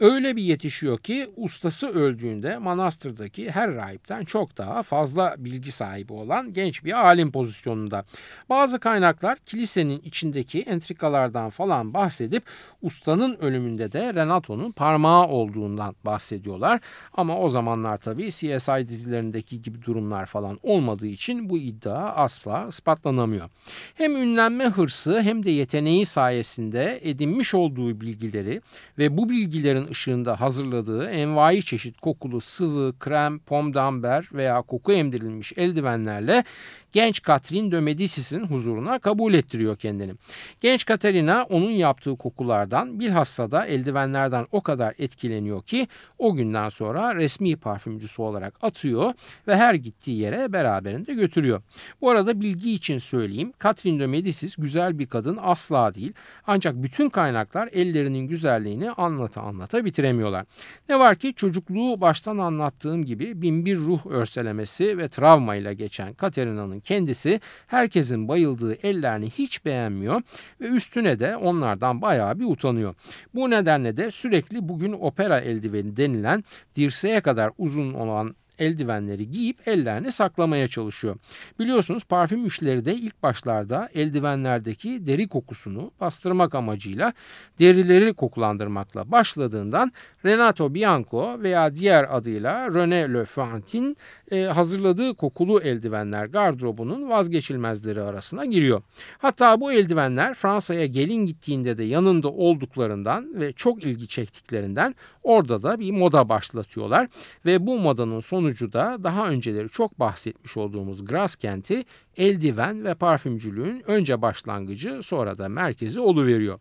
Öyle 0.00 0.36
bir 0.36 0.42
yetişiyor 0.42 0.98
ki 0.98 1.28
ustası 1.36 1.88
öldüğünde 1.88 2.58
manastırdaki 2.58 3.50
her 3.50 3.74
rahipten 3.74 4.24
çok 4.24 4.58
daha 4.58 4.82
fazla 4.82 5.34
bilgi 5.38 5.72
sahibi 5.72 6.12
olan 6.12 6.52
genç 6.52 6.84
bir 6.84 6.99
alim 7.00 7.32
pozisyonunda. 7.32 8.04
Bazı 8.50 8.78
kaynaklar 8.78 9.38
kilisenin 9.38 10.00
içindeki 10.04 10.60
entrikalardan 10.62 11.50
falan 11.50 11.94
bahsedip 11.94 12.42
ustanın 12.82 13.36
ölümünde 13.40 13.92
de 13.92 14.14
Renato'nun 14.14 14.72
parmağı 14.72 15.26
olduğundan 15.26 15.96
bahsediyorlar. 16.04 16.80
Ama 17.12 17.38
o 17.38 17.48
zamanlar 17.48 17.98
tabii 17.98 18.30
CSI 18.30 18.88
dizilerindeki 18.88 19.62
gibi 19.62 19.84
durumlar 19.84 20.26
falan 20.26 20.58
olmadığı 20.62 21.06
için 21.06 21.50
bu 21.50 21.58
iddia 21.58 22.12
asla 22.12 22.66
ispatlanamıyor. 22.68 23.50
Hem 23.94 24.16
ünlenme 24.16 24.64
hırsı 24.64 25.20
hem 25.22 25.44
de 25.44 25.50
yeteneği 25.50 26.06
sayesinde 26.06 27.00
edinmiş 27.02 27.54
olduğu 27.54 28.00
bilgileri 28.00 28.60
ve 28.98 29.16
bu 29.16 29.28
bilgilerin 29.28 29.88
ışığında 29.88 30.40
hazırladığı 30.40 31.10
envai 31.10 31.62
çeşit 31.62 32.00
kokulu 32.00 32.40
sıvı, 32.40 32.98
krem, 32.98 33.38
pomdamber 33.38 34.28
veya 34.32 34.62
koku 34.62 34.92
emdirilmiş 34.92 35.52
eldivenlerle 35.56 36.44
genç 36.92 37.22
Catherine 37.24 37.72
de 37.72 37.80
Medicis'in 37.80 38.44
huzuruna 38.44 38.98
kabul 38.98 39.34
ettiriyor 39.34 39.76
kendini. 39.76 40.12
Genç 40.60 40.84
Katerina 40.84 41.46
onun 41.50 41.70
yaptığı 41.70 42.16
kokulardan 42.16 43.00
bilhassa 43.00 43.50
da 43.50 43.66
eldivenlerden 43.66 44.46
o 44.52 44.60
kadar 44.60 44.94
etkileniyor 44.98 45.62
ki 45.62 45.88
o 46.18 46.34
günden 46.34 46.68
sonra 46.68 47.14
resmi 47.14 47.56
parfümcüsü 47.56 48.22
olarak 48.22 48.54
atıyor 48.62 49.14
ve 49.46 49.56
her 49.56 49.74
gittiği 49.74 50.20
yere 50.20 50.52
beraberinde 50.52 51.14
götürüyor. 51.14 51.62
Bu 52.00 52.10
arada 52.10 52.40
bilgi 52.40 52.72
için 52.72 52.98
söyleyeyim 52.98 53.52
Catherine 53.62 54.00
de 54.00 54.06
Medicis 54.06 54.56
güzel 54.56 54.98
bir 54.98 55.06
kadın 55.06 55.38
asla 55.42 55.94
değil 55.94 56.12
ancak 56.46 56.74
bütün 56.82 57.08
kaynaklar 57.08 57.68
ellerinin 57.72 58.26
güzelliğini 58.26 58.90
anlata 58.90 59.42
anlata 59.42 59.84
bitiremiyorlar. 59.84 60.46
Ne 60.88 60.98
var 60.98 61.16
ki 61.16 61.34
çocukluğu 61.34 62.00
baştan 62.00 62.38
anlattığım 62.38 63.04
gibi 63.04 63.42
binbir 63.42 63.76
ruh 63.76 64.06
örselemesi 64.06 64.98
ve 64.98 65.08
travmayla 65.08 65.72
geçen 65.72 66.14
Katerina'nın 66.14 66.79
kendisi 66.80 67.40
herkesin 67.66 68.28
bayıldığı 68.28 68.74
ellerini 68.74 69.30
hiç 69.30 69.64
beğenmiyor 69.64 70.22
ve 70.60 70.66
üstüne 70.66 71.20
de 71.20 71.36
onlardan 71.36 72.02
bayağı 72.02 72.40
bir 72.40 72.44
utanıyor. 72.44 72.94
Bu 73.34 73.50
nedenle 73.50 73.96
de 73.96 74.10
sürekli 74.10 74.68
bugün 74.68 74.92
opera 74.92 75.40
eldiveni 75.40 75.96
denilen 75.96 76.44
dirseğe 76.76 77.20
kadar 77.20 77.50
uzun 77.58 77.94
olan 77.94 78.34
eldivenleri 78.60 79.30
giyip 79.30 79.68
ellerini 79.68 80.12
saklamaya 80.12 80.68
çalışıyor. 80.68 81.16
Biliyorsunuz 81.58 82.04
parfüm 82.04 82.46
işleri 82.46 82.84
de 82.84 82.94
ilk 82.94 83.22
başlarda 83.22 83.88
eldivenlerdeki 83.94 85.06
deri 85.06 85.28
kokusunu 85.28 85.90
bastırmak 86.00 86.54
amacıyla 86.54 87.12
derileri 87.58 88.14
kokulandırmakla 88.14 89.10
başladığından 89.10 89.92
Renato 90.24 90.74
Bianco 90.74 91.42
veya 91.42 91.74
diğer 91.74 92.16
adıyla 92.16 92.64
René 92.64 93.14
Le 93.14 93.24
Fantin 93.24 93.96
e, 94.30 94.42
hazırladığı 94.42 95.14
kokulu 95.14 95.60
eldivenler 95.60 96.26
gardırobunun 96.26 97.10
vazgeçilmezleri 97.10 98.02
arasına 98.02 98.44
giriyor. 98.44 98.82
Hatta 99.18 99.60
bu 99.60 99.72
eldivenler 99.72 100.34
Fransa'ya 100.34 100.86
gelin 100.86 101.26
gittiğinde 101.26 101.78
de 101.78 101.84
yanında 101.84 102.28
olduklarından 102.28 103.40
ve 103.40 103.52
çok 103.52 103.84
ilgi 103.84 104.08
çektiklerinden 104.08 104.94
orada 105.22 105.62
da 105.62 105.80
bir 105.80 105.90
moda 105.90 106.28
başlatıyorlar 106.28 107.08
ve 107.46 107.66
bu 107.66 107.78
modanın 107.78 108.20
sonucu 108.20 108.72
da 108.72 108.96
daha 109.02 109.28
önceleri 109.28 109.68
çok 109.68 110.00
bahsetmiş 110.00 110.56
olduğumuz 110.56 111.04
Gras 111.04 111.36
kenti 111.36 111.84
eldiven 112.16 112.84
ve 112.84 112.94
parfümcülüğün 112.94 113.82
önce 113.86 114.22
başlangıcı 114.22 115.02
sonra 115.02 115.38
da 115.38 115.48
merkezi 115.48 116.00
oluveriyor. 116.00 116.58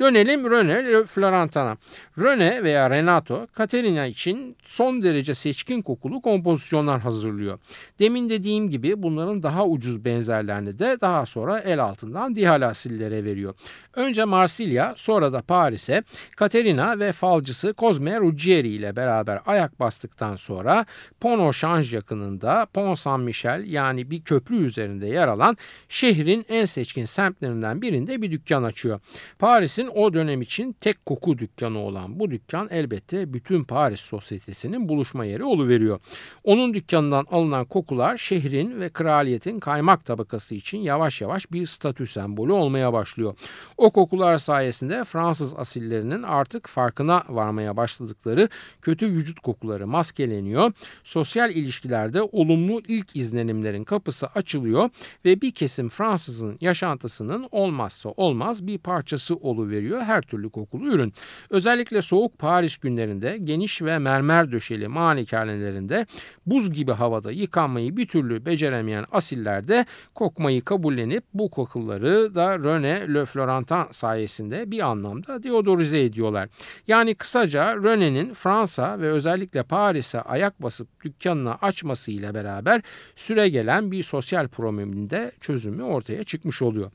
Dönelim 0.00 0.44
René 0.44 1.04
Florentin'a. 1.06 1.76
René 2.18 2.64
veya 2.64 2.90
Renato, 2.90 3.46
Katerina 3.52 4.06
için 4.06 4.56
son 4.62 5.02
derece 5.02 5.34
seçkin 5.34 5.82
kokulu 5.82 6.20
kompozisyonlar 6.22 7.00
hazırlıyor. 7.00 7.58
Demin 7.98 8.30
dediğim 8.30 8.70
gibi 8.70 9.02
bunların 9.02 9.42
daha 9.42 9.66
ucuz 9.66 10.04
benzerlerini 10.04 10.78
de 10.78 10.98
daha 11.00 11.26
sonra 11.26 11.58
el 11.58 11.82
altından 11.82 12.36
dihalasillere 12.36 13.24
veriyor. 13.24 13.54
Önce 13.94 14.24
Marsilya, 14.24 14.94
sonra 14.96 15.32
da 15.32 15.42
Paris'e 15.42 16.02
Katerina 16.36 16.98
ve 16.98 17.12
falcısı 17.12 17.74
Cosme 17.78 18.20
Ruggieri 18.20 18.68
ile 18.68 18.96
beraber 18.96 19.40
ayak 19.46 19.80
bastıktan 19.80 20.36
sonra 20.36 20.86
Pont 21.20 21.54
Change 21.54 21.96
yakınında 21.96 22.66
Pont 22.74 22.98
Saint 22.98 23.24
Michel 23.24 23.64
yani 23.66 24.10
bir 24.10 24.22
köprü 24.22 24.56
üzerinde 24.56 25.06
yer 25.06 25.28
alan 25.28 25.56
şehrin 25.88 26.46
en 26.48 26.64
seçkin 26.64 27.04
semtlerinden 27.04 27.82
birinde 27.82 28.22
bir 28.22 28.30
dükkan 28.30 28.62
açıyor. 28.62 29.00
Paris'in 29.38 29.90
o 29.94 30.14
dönem 30.14 30.42
için 30.42 30.72
tek 30.72 31.06
koku 31.06 31.38
dükkanı 31.38 31.78
olan 31.78 32.20
bu 32.20 32.30
dükkan 32.30 32.68
elbette 32.70 33.32
bütün 33.32 33.64
Paris 33.64 34.00
sosyetesinin 34.00 34.88
buluşma 34.88 35.24
yeri 35.24 35.44
oluveriyor. 35.44 36.00
Onun 36.44 36.74
dükkanından 36.74 37.26
alınan 37.30 37.64
kokular 37.64 38.16
şehrin 38.16 38.80
ve 38.80 38.88
kraliyetin 38.88 39.60
kaymak 39.60 40.04
tabakası 40.04 40.54
için 40.54 40.78
yavaş 40.78 41.20
yavaş 41.20 41.52
bir 41.52 41.66
statü 41.66 42.06
sembolü 42.06 42.52
olmaya 42.52 42.92
başlıyor. 42.92 43.34
O 43.80 43.90
kokular 43.90 44.38
sayesinde 44.38 45.04
Fransız 45.04 45.54
asillerinin 45.54 46.22
artık 46.22 46.68
farkına 46.68 47.22
varmaya 47.28 47.76
başladıkları 47.76 48.48
kötü 48.82 49.06
vücut 49.06 49.40
kokuları 49.40 49.86
maskeleniyor. 49.86 50.72
Sosyal 51.04 51.50
ilişkilerde 51.50 52.22
olumlu 52.22 52.82
ilk 52.88 53.16
izlenimlerin 53.16 53.84
kapısı 53.84 54.26
açılıyor 54.26 54.90
ve 55.24 55.40
bir 55.40 55.50
kesim 55.50 55.88
Fransızın 55.88 56.58
yaşantısının 56.60 57.48
olmazsa 57.50 58.08
olmaz 58.08 58.66
bir 58.66 58.78
parçası 58.78 59.36
oluveriyor 59.36 60.00
her 60.00 60.22
türlü 60.22 60.50
kokulu 60.50 60.88
ürün. 60.88 61.12
Özellikle 61.50 62.02
soğuk 62.02 62.38
Paris 62.38 62.76
günlerinde 62.76 63.38
geniş 63.38 63.82
ve 63.82 63.98
mermer 63.98 64.52
döşeli 64.52 64.88
malikanelerinde 64.88 66.06
buz 66.46 66.72
gibi 66.72 66.92
havada 66.92 67.32
yıkanmayı 67.32 67.96
bir 67.96 68.06
türlü 68.06 68.46
beceremeyen 68.46 69.04
asiller 69.12 69.68
de 69.68 69.86
kokmayı 70.14 70.60
kabullenip 70.60 71.24
bu 71.34 71.50
kokuları 71.50 72.34
da 72.34 72.54
René 72.54 73.14
Le 73.14 73.26
Florentin 73.70 73.92
sayesinde 73.92 74.70
bir 74.70 74.80
anlamda 74.80 75.42
deodorize 75.42 76.02
ediyorlar. 76.02 76.48
Yani 76.86 77.14
kısaca 77.14 77.72
René'nin 77.72 78.34
Fransa 78.34 79.00
ve 79.00 79.10
özellikle 79.10 79.62
Paris'e 79.62 80.20
ayak 80.20 80.62
basıp 80.62 81.04
dükkanını 81.04 81.54
açmasıyla 81.54 82.34
beraber 82.34 82.82
süre 83.14 83.48
gelen 83.48 83.90
bir 83.90 84.02
sosyal 84.02 84.48
probleminde 84.48 85.32
çözümü 85.40 85.82
ortaya 85.82 86.24
çıkmış 86.24 86.62
oluyor. 86.62 86.90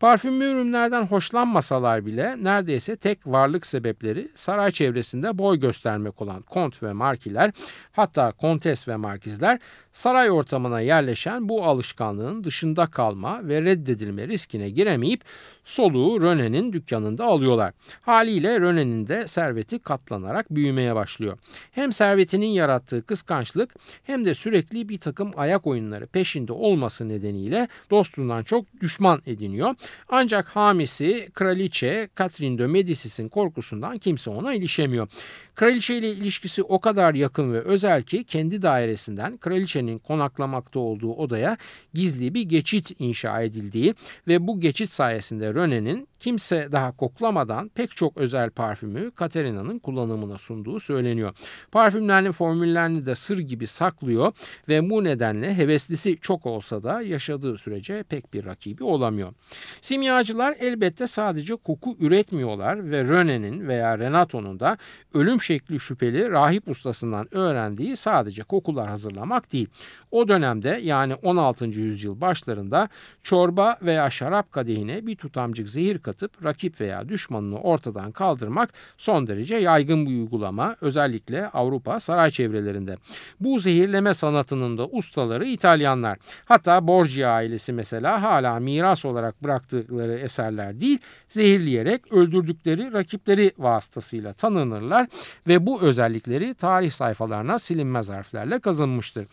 Parfümlü 0.00 0.44
ürünlerden 0.44 1.06
hoşlanmasalar 1.06 2.06
bile 2.06 2.36
neredeyse 2.44 2.96
tek 2.96 3.26
varlık 3.26 3.66
sebepleri 3.66 4.28
saray 4.34 4.70
çevresinde 4.70 5.38
boy 5.38 5.60
göstermek 5.60 6.22
olan 6.22 6.42
kont 6.42 6.82
ve 6.82 6.92
markiler 6.92 7.52
hatta 7.92 8.32
kontes 8.32 8.88
ve 8.88 8.96
markizler 8.96 9.58
saray 9.92 10.30
ortamına 10.30 10.80
yerleşen 10.80 11.48
bu 11.48 11.64
alışkanlığın 11.64 12.44
dışında 12.44 12.86
kalma 12.86 13.48
ve 13.48 13.62
reddedilme 13.62 14.28
riskine 14.28 14.70
giremeyip 14.70 15.20
soluğu 15.64 16.11
Röne'nin 16.20 16.72
dükkanında 16.72 17.24
alıyorlar. 17.24 17.72
Haliyle 18.00 18.60
Röne'nin 18.60 19.06
de 19.06 19.28
serveti 19.28 19.78
katlanarak 19.78 20.50
büyümeye 20.50 20.94
başlıyor. 20.94 21.38
Hem 21.72 21.92
servetinin 21.92 22.46
yarattığı 22.46 23.06
kıskançlık 23.06 23.74
hem 24.04 24.24
de 24.24 24.34
sürekli 24.34 24.88
bir 24.88 24.98
takım 24.98 25.30
ayak 25.36 25.66
oyunları 25.66 26.06
peşinde 26.06 26.52
olması 26.52 27.08
nedeniyle 27.08 27.68
dostundan 27.90 28.42
çok 28.42 28.80
düşman 28.80 29.22
ediniyor. 29.26 29.74
Ancak 30.08 30.48
hamisi 30.48 31.28
kraliçe 31.34 32.08
Catherine 32.18 32.58
de 32.58 32.66
Medicis'in 32.66 33.28
korkusundan 33.28 33.98
kimse 33.98 34.30
ona 34.30 34.54
ilişemiyor. 34.54 35.08
Kraliçe 35.54 35.96
ile 35.96 36.10
ilişkisi 36.10 36.62
o 36.62 36.80
kadar 36.80 37.14
yakın 37.14 37.52
ve 37.52 37.60
özel 37.60 38.02
ki 38.02 38.24
kendi 38.24 38.62
dairesinden 38.62 39.36
kraliçenin 39.36 39.98
konaklamakta 39.98 40.80
olduğu 40.80 41.12
odaya 41.12 41.56
gizli 41.94 42.34
bir 42.34 42.42
geçit 42.42 42.92
inşa 42.98 43.42
edildiği 43.42 43.94
ve 44.28 44.46
bu 44.46 44.60
geçit 44.60 44.92
sayesinde 44.92 45.46
René'nin 45.46 46.08
kimse 46.22 46.68
daha 46.72 46.96
koklamadan 46.96 47.68
pek 47.68 47.90
çok 47.90 48.16
özel 48.16 48.50
parfümü 48.50 49.10
Katerina'nın 49.10 49.78
kullanımına 49.78 50.38
sunduğu 50.38 50.80
söyleniyor. 50.80 51.34
Parfümlerin 51.72 52.32
formüllerini 52.32 53.06
de 53.06 53.14
sır 53.14 53.38
gibi 53.38 53.66
saklıyor 53.66 54.32
ve 54.68 54.90
bu 54.90 55.04
nedenle 55.04 55.54
heveslisi 55.56 56.18
çok 56.20 56.46
olsa 56.46 56.82
da 56.82 57.02
yaşadığı 57.02 57.58
sürece 57.58 58.02
pek 58.02 58.34
bir 58.34 58.44
rakibi 58.44 58.84
olamıyor. 58.84 59.32
Simyacılar 59.80 60.56
elbette 60.60 61.06
sadece 61.06 61.56
koku 61.56 61.96
üretmiyorlar 62.00 62.90
ve 62.90 63.00
René'nin 63.00 63.68
veya 63.68 63.98
Renato'nun 63.98 64.60
da 64.60 64.78
ölüm 65.14 65.42
şekli 65.42 65.80
şüpheli 65.80 66.30
rahip 66.30 66.68
ustasından 66.68 67.34
öğrendiği 67.34 67.96
sadece 67.96 68.42
kokular 68.42 68.88
hazırlamak 68.88 69.52
değil. 69.52 69.68
O 70.12 70.28
dönemde 70.28 70.80
yani 70.82 71.14
16. 71.14 71.64
yüzyıl 71.64 72.20
başlarında 72.20 72.88
çorba 73.22 73.76
veya 73.82 74.10
şarap 74.10 74.52
kadehine 74.52 75.06
bir 75.06 75.16
tutamcık 75.16 75.68
zehir 75.68 75.98
katıp 75.98 76.44
rakip 76.44 76.80
veya 76.80 77.08
düşmanını 77.08 77.58
ortadan 77.58 78.12
kaldırmak 78.12 78.72
son 78.96 79.26
derece 79.26 79.56
yaygın 79.56 80.06
bir 80.06 80.10
uygulama 80.10 80.76
özellikle 80.80 81.48
Avrupa 81.48 82.00
saray 82.00 82.30
çevrelerinde. 82.30 82.96
Bu 83.40 83.60
zehirleme 83.60 84.14
sanatının 84.14 84.78
da 84.78 84.86
ustaları 84.86 85.44
İtalyanlar. 85.44 86.18
Hatta 86.44 86.86
Borgia 86.86 87.30
ailesi 87.30 87.72
mesela 87.72 88.22
hala 88.22 88.58
miras 88.60 89.04
olarak 89.04 89.42
bıraktıkları 89.42 90.12
eserler 90.12 90.80
değil 90.80 90.98
zehirleyerek 91.28 92.12
öldürdükleri 92.12 92.92
rakipleri 92.92 93.52
vasıtasıyla 93.58 94.32
tanınırlar 94.32 95.08
ve 95.48 95.66
bu 95.66 95.82
özellikleri 95.82 96.54
tarih 96.54 96.90
sayfalarına 96.90 97.58
silinmez 97.58 98.08
harflerle 98.08 98.58
kazınmıştır. 98.58 99.26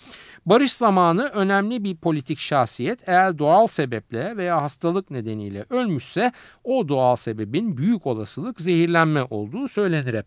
Barış 0.45 0.68
zamanı 0.71 1.23
önemli 1.23 1.83
bir 1.83 1.95
politik 1.95 2.39
şahsiyet 2.39 3.09
eğer 3.09 3.37
doğal 3.37 3.67
sebeple 3.67 4.37
veya 4.37 4.61
hastalık 4.61 5.11
nedeniyle 5.11 5.65
ölmüşse 5.69 6.31
o 6.63 6.87
doğal 6.87 7.15
sebebin 7.15 7.77
büyük 7.77 8.07
olasılık 8.07 8.61
zehirlenme 8.61 9.23
olduğu 9.29 9.67
söylenir 9.67 10.13
hep. 10.13 10.25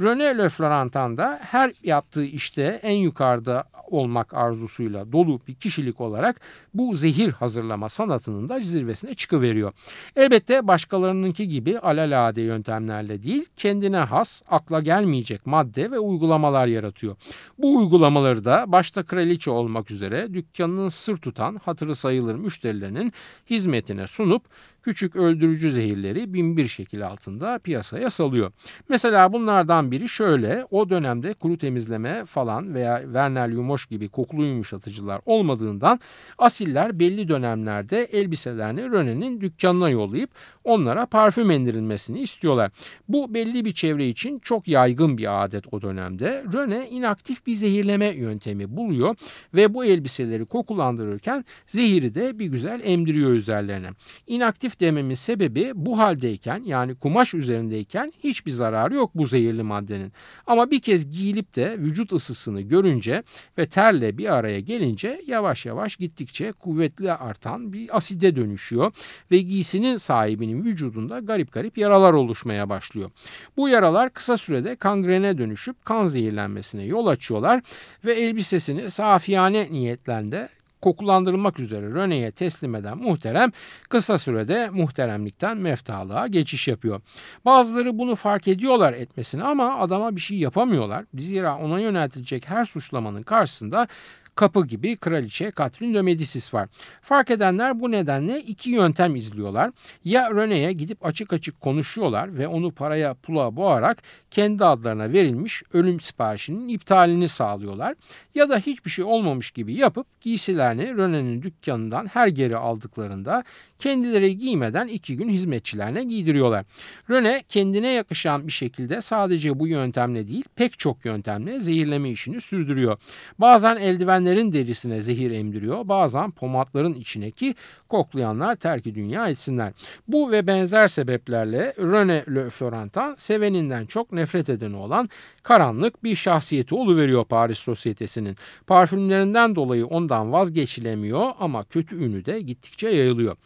René 0.00 0.38
Le 0.38 1.16
da 1.16 1.40
her 1.42 1.72
yaptığı 1.82 2.24
işte 2.24 2.80
en 2.82 2.96
yukarıda 2.96 3.64
olmak 3.92 4.34
arzusuyla 4.34 5.12
dolu 5.12 5.40
bir 5.48 5.54
kişilik 5.54 6.00
olarak 6.00 6.40
bu 6.74 6.96
zehir 6.96 7.32
hazırlama 7.32 7.88
sanatının 7.88 8.48
da 8.48 8.60
zirvesine 8.60 9.14
çıkıveriyor. 9.14 9.72
Elbette 10.16 10.66
başkalarınınki 10.66 11.48
gibi 11.48 11.78
alalade 11.78 12.42
yöntemlerle 12.42 13.22
değil 13.22 13.44
kendine 13.56 13.96
has 13.96 14.42
akla 14.48 14.80
gelmeyecek 14.80 15.46
madde 15.46 15.90
ve 15.90 15.98
uygulamalar 15.98 16.66
yaratıyor. 16.66 17.16
Bu 17.58 17.76
uygulamaları 17.76 18.44
da 18.44 18.64
başta 18.68 19.02
kraliçe 19.02 19.50
olmak 19.50 19.81
üzere 19.90 20.34
dükkanının 20.34 20.88
sır 20.88 21.16
tutan 21.16 21.56
hatırı 21.64 21.94
sayılır 21.94 22.34
müşterilerinin 22.34 23.12
hizmetine 23.50 24.06
sunup 24.06 24.44
küçük 24.82 25.16
öldürücü 25.16 25.72
zehirleri 25.72 26.34
bin 26.34 26.56
bir 26.56 26.68
şekil 26.68 27.06
altında 27.06 27.58
piyasaya 27.58 28.10
salıyor. 28.10 28.52
Mesela 28.88 29.32
bunlardan 29.32 29.90
biri 29.90 30.08
şöyle 30.08 30.66
o 30.70 30.90
dönemde 30.90 31.32
kuru 31.34 31.58
temizleme 31.58 32.24
falan 32.24 32.74
veya 32.74 33.02
Vernel 33.06 33.52
Yumoş 33.52 33.86
gibi 33.86 34.08
kokulu 34.08 34.44
yumuşatıcılar 34.44 35.20
olmadığından 35.26 36.00
asiller 36.38 36.98
belli 36.98 37.28
dönemlerde 37.28 38.04
elbiselerini 38.04 38.90
Röne'nin 38.90 39.40
dükkanına 39.40 39.90
yollayıp 39.90 40.30
onlara 40.64 41.06
parfüm 41.06 41.50
endirilmesini 41.50 42.20
istiyorlar. 42.20 42.70
Bu 43.08 43.34
belli 43.34 43.64
bir 43.64 43.72
çevre 43.72 44.08
için 44.08 44.38
çok 44.38 44.68
yaygın 44.68 45.18
bir 45.18 45.44
adet 45.44 45.74
o 45.74 45.82
dönemde. 45.82 46.44
Röne 46.52 46.88
inaktif 46.90 47.46
bir 47.46 47.54
zehirleme 47.56 48.06
yöntemi 48.06 48.76
buluyor 48.76 49.16
ve 49.54 49.74
bu 49.74 49.84
elbiseleri 49.84 50.44
kokulandırırken 50.44 51.44
zehiri 51.66 52.14
de 52.14 52.38
bir 52.38 52.46
güzel 52.46 52.80
emdiriyor 52.84 53.30
üzerlerine. 53.30 53.88
İnaktif 54.26 54.71
aktif 54.72 54.80
dememin 54.80 55.14
sebebi 55.14 55.72
bu 55.74 55.98
haldeyken 55.98 56.62
yani 56.64 56.94
kumaş 56.94 57.34
üzerindeyken 57.34 58.10
hiçbir 58.24 58.50
zararı 58.50 58.94
yok 58.94 59.10
bu 59.14 59.26
zehirli 59.26 59.62
maddenin. 59.62 60.12
Ama 60.46 60.70
bir 60.70 60.80
kez 60.80 61.10
giyilip 61.10 61.56
de 61.56 61.76
vücut 61.78 62.12
ısısını 62.12 62.60
görünce 62.60 63.22
ve 63.58 63.66
terle 63.66 64.18
bir 64.18 64.32
araya 64.32 64.60
gelince 64.60 65.20
yavaş 65.26 65.66
yavaş 65.66 65.96
gittikçe 65.96 66.52
kuvvetli 66.52 67.12
artan 67.12 67.72
bir 67.72 67.96
aside 67.96 68.36
dönüşüyor 68.36 68.92
ve 69.30 69.38
giysinin 69.38 69.96
sahibinin 69.96 70.64
vücudunda 70.64 71.20
garip 71.20 71.52
garip 71.52 71.78
yaralar 71.78 72.12
oluşmaya 72.12 72.68
başlıyor. 72.68 73.10
Bu 73.56 73.68
yaralar 73.68 74.10
kısa 74.10 74.36
sürede 74.38 74.76
kangrene 74.76 75.38
dönüşüp 75.38 75.84
kan 75.84 76.06
zehirlenmesine 76.06 76.84
yol 76.84 77.06
açıyorlar 77.06 77.62
ve 78.04 78.12
elbisesini 78.12 78.90
safiyane 78.90 79.68
niyetlende 79.70 80.48
kokulandırılmak 80.82 81.60
üzere 81.60 81.86
Röne'ye 81.86 82.30
teslim 82.30 82.74
eden 82.74 82.98
muhterem 82.98 83.50
kısa 83.88 84.18
sürede 84.18 84.70
muhteremlikten 84.70 85.56
meftalığa 85.56 86.26
geçiş 86.26 86.68
yapıyor. 86.68 87.00
Bazıları 87.44 87.98
bunu 87.98 88.14
fark 88.16 88.48
ediyorlar 88.48 88.92
etmesini 88.92 89.44
ama 89.44 89.78
adama 89.78 90.16
bir 90.16 90.20
şey 90.20 90.38
yapamıyorlar. 90.38 91.04
Zira 91.14 91.58
ona 91.58 91.80
yöneltilecek 91.80 92.50
her 92.50 92.64
suçlamanın 92.64 93.22
karşısında 93.22 93.88
kapı 94.34 94.66
gibi 94.66 94.96
kraliçe 94.96 95.52
Catherine 95.58 95.94
de 95.94 96.02
Medicis 96.02 96.54
var. 96.54 96.68
Fark 97.02 97.30
edenler 97.30 97.80
bu 97.80 97.90
nedenle 97.90 98.40
iki 98.40 98.70
yöntem 98.70 99.16
izliyorlar. 99.16 99.70
Ya 100.04 100.26
René'ye 100.26 100.72
gidip 100.72 101.06
açık 101.06 101.32
açık 101.32 101.60
konuşuyorlar 101.60 102.38
ve 102.38 102.48
onu 102.48 102.72
paraya 102.72 103.14
pula 103.14 103.56
boğarak 103.56 104.02
kendi 104.30 104.64
adlarına 104.64 105.12
verilmiş 105.12 105.62
ölüm 105.72 106.00
siparişinin 106.00 106.68
iptalini 106.68 107.28
sağlıyorlar. 107.28 107.94
Ya 108.34 108.48
da 108.48 108.58
hiçbir 108.58 108.90
şey 108.90 109.04
olmamış 109.04 109.50
gibi 109.50 109.74
yapıp 109.74 110.06
giysilerini 110.20 110.82
René'nin 110.82 111.42
dükkanından 111.42 112.06
her 112.06 112.28
geri 112.28 112.56
aldıklarında 112.56 113.44
kendileri 113.78 114.38
giymeden 114.38 114.88
iki 114.88 115.16
gün 115.16 115.28
hizmetçilerine 115.28 116.04
giydiriyorlar. 116.04 116.64
Rene 117.10 117.42
kendine 117.48 117.90
yakışan 117.90 118.46
bir 118.46 118.52
şekilde 118.52 119.00
sadece 119.00 119.58
bu 119.58 119.68
yöntemle 119.68 120.28
değil 120.28 120.44
pek 120.56 120.78
çok 120.78 121.04
yöntemle 121.04 121.60
zehirleme 121.60 122.10
işini 122.10 122.40
sürdürüyor. 122.40 122.98
Bazen 123.38 123.76
eldivenlerin 124.22 124.52
derisine 124.52 125.00
zehir 125.00 125.30
emdiriyor 125.30 125.88
bazen 125.88 126.30
pomatların 126.30 126.94
içine 126.94 127.30
ki 127.30 127.54
koklayanlar 127.88 128.56
terki 128.56 128.94
dünya 128.94 129.28
etsinler. 129.28 129.72
Bu 130.08 130.32
ve 130.32 130.46
benzer 130.46 130.88
sebeplerle 130.88 131.74
Rene 131.78 132.24
Le 132.34 132.50
Florentin 132.50 133.14
seveninden 133.18 133.86
çok 133.86 134.12
nefret 134.12 134.48
edeni 134.48 134.76
olan 134.76 135.10
karanlık 135.42 136.04
bir 136.04 136.16
şahsiyeti 136.16 136.74
oluveriyor 136.74 137.24
Paris 137.24 137.58
sosyetesinin. 137.58 138.36
Parfümlerinden 138.66 139.54
dolayı 139.54 139.86
ondan 139.86 140.32
vazgeçilemiyor 140.32 141.30
ama 141.40 141.64
kötü 141.64 141.96
ünü 141.96 142.24
de 142.24 142.40
gittikçe 142.40 142.88
yayılıyor. 142.88 143.36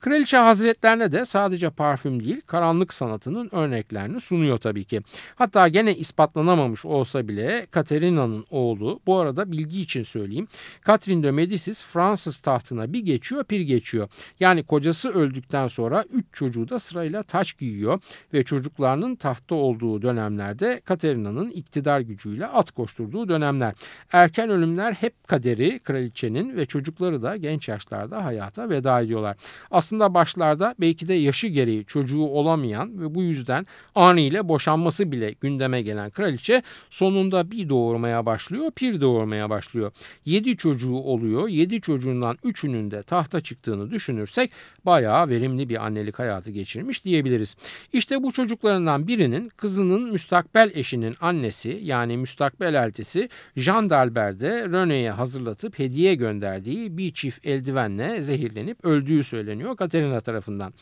Kraliçe 0.00 0.36
Hazretlerine 0.36 1.12
de 1.12 1.24
sadece 1.24 1.70
parfüm 1.70 2.24
değil 2.24 2.40
karanlık 2.46 2.94
sanatının 2.94 3.48
örneklerini 3.52 4.20
sunuyor 4.20 4.58
tabii 4.58 4.84
ki. 4.84 5.00
Hatta 5.34 5.68
gene 5.68 5.94
ispatlanamamış 5.94 6.84
olsa 6.84 7.28
bile 7.28 7.66
Katerina'nın 7.70 8.44
oğlu 8.50 9.00
bu 9.06 9.18
arada 9.18 9.52
bilgi 9.52 9.80
için 9.80 10.02
söyleyeyim. 10.22 10.48
Catherine 10.86 11.22
de 11.22 11.30
Medicis 11.30 11.84
Fransız 11.84 12.38
tahtına 12.38 12.92
bir 12.92 13.00
geçiyor 13.00 13.44
bir 13.50 13.60
geçiyor. 13.60 14.08
Yani 14.40 14.62
kocası 14.62 15.10
öldükten 15.10 15.66
sonra 15.66 16.04
üç 16.12 16.24
çocuğu 16.32 16.68
da 16.68 16.78
sırayla 16.78 17.22
taç 17.22 17.58
giyiyor 17.58 18.00
ve 18.32 18.42
çocuklarının 18.42 19.14
tahtta 19.16 19.54
olduğu 19.54 20.02
dönemlerde 20.02 20.80
Katerina'nın 20.84 21.50
iktidar 21.50 22.00
gücüyle 22.00 22.46
at 22.46 22.70
koşturduğu 22.70 23.28
dönemler. 23.28 23.74
Erken 24.12 24.50
ölümler 24.50 24.92
hep 24.92 25.28
kaderi 25.28 25.78
kraliçenin 25.78 26.56
ve 26.56 26.66
çocukları 26.66 27.22
da 27.22 27.36
genç 27.36 27.68
yaşlarda 27.68 28.24
hayata 28.24 28.70
veda 28.70 29.00
ediyorlar. 29.00 29.36
Aslında 29.70 30.14
başlarda 30.14 30.74
belki 30.80 31.08
de 31.08 31.14
yaşı 31.14 31.46
gereği 31.46 31.84
çocuğu 31.84 32.22
olamayan 32.22 33.00
ve 33.00 33.14
bu 33.14 33.22
yüzden 33.22 33.66
anıyla 33.94 34.48
boşanması 34.48 35.12
bile 35.12 35.34
gündeme 35.40 35.82
gelen 35.82 36.10
kraliçe 36.10 36.62
sonunda 36.90 37.50
bir 37.50 37.68
doğurmaya 37.68 38.26
başlıyor, 38.26 38.70
pir 38.70 39.00
doğurmaya 39.00 39.50
başlıyor. 39.50 39.92
7 40.24 40.56
çocuğu 40.56 40.94
oluyor. 40.94 41.48
7 41.48 41.80
çocuğundan 41.80 42.36
3'ünün 42.44 42.90
de 42.90 43.02
tahta 43.02 43.40
çıktığını 43.40 43.90
düşünürsek 43.90 44.50
bayağı 44.84 45.28
verimli 45.28 45.68
bir 45.68 45.84
annelik 45.84 46.18
hayatı 46.18 46.50
geçirmiş 46.50 47.04
diyebiliriz. 47.04 47.56
İşte 47.92 48.22
bu 48.22 48.32
çocuklarından 48.32 49.08
birinin 49.08 49.48
kızının 49.48 50.12
müstakbel 50.12 50.70
eşinin 50.74 51.14
annesi 51.20 51.80
yani 51.82 52.16
müstakbel 52.16 52.74
eltisi 52.74 53.28
Jean 53.56 53.90
d'Albert'de 53.90 54.48
René'ye 54.48 55.10
hazırlatıp 55.10 55.78
hediye 55.78 56.14
gönderdiği 56.14 56.96
bir 56.98 57.12
çift 57.12 57.46
eldivenle 57.46 58.22
zehirlenip 58.22 58.84
öldüğü 58.84 59.24
söyleniyor 59.24 59.76
Katerina 59.76 60.20
tarafından. 60.20 60.74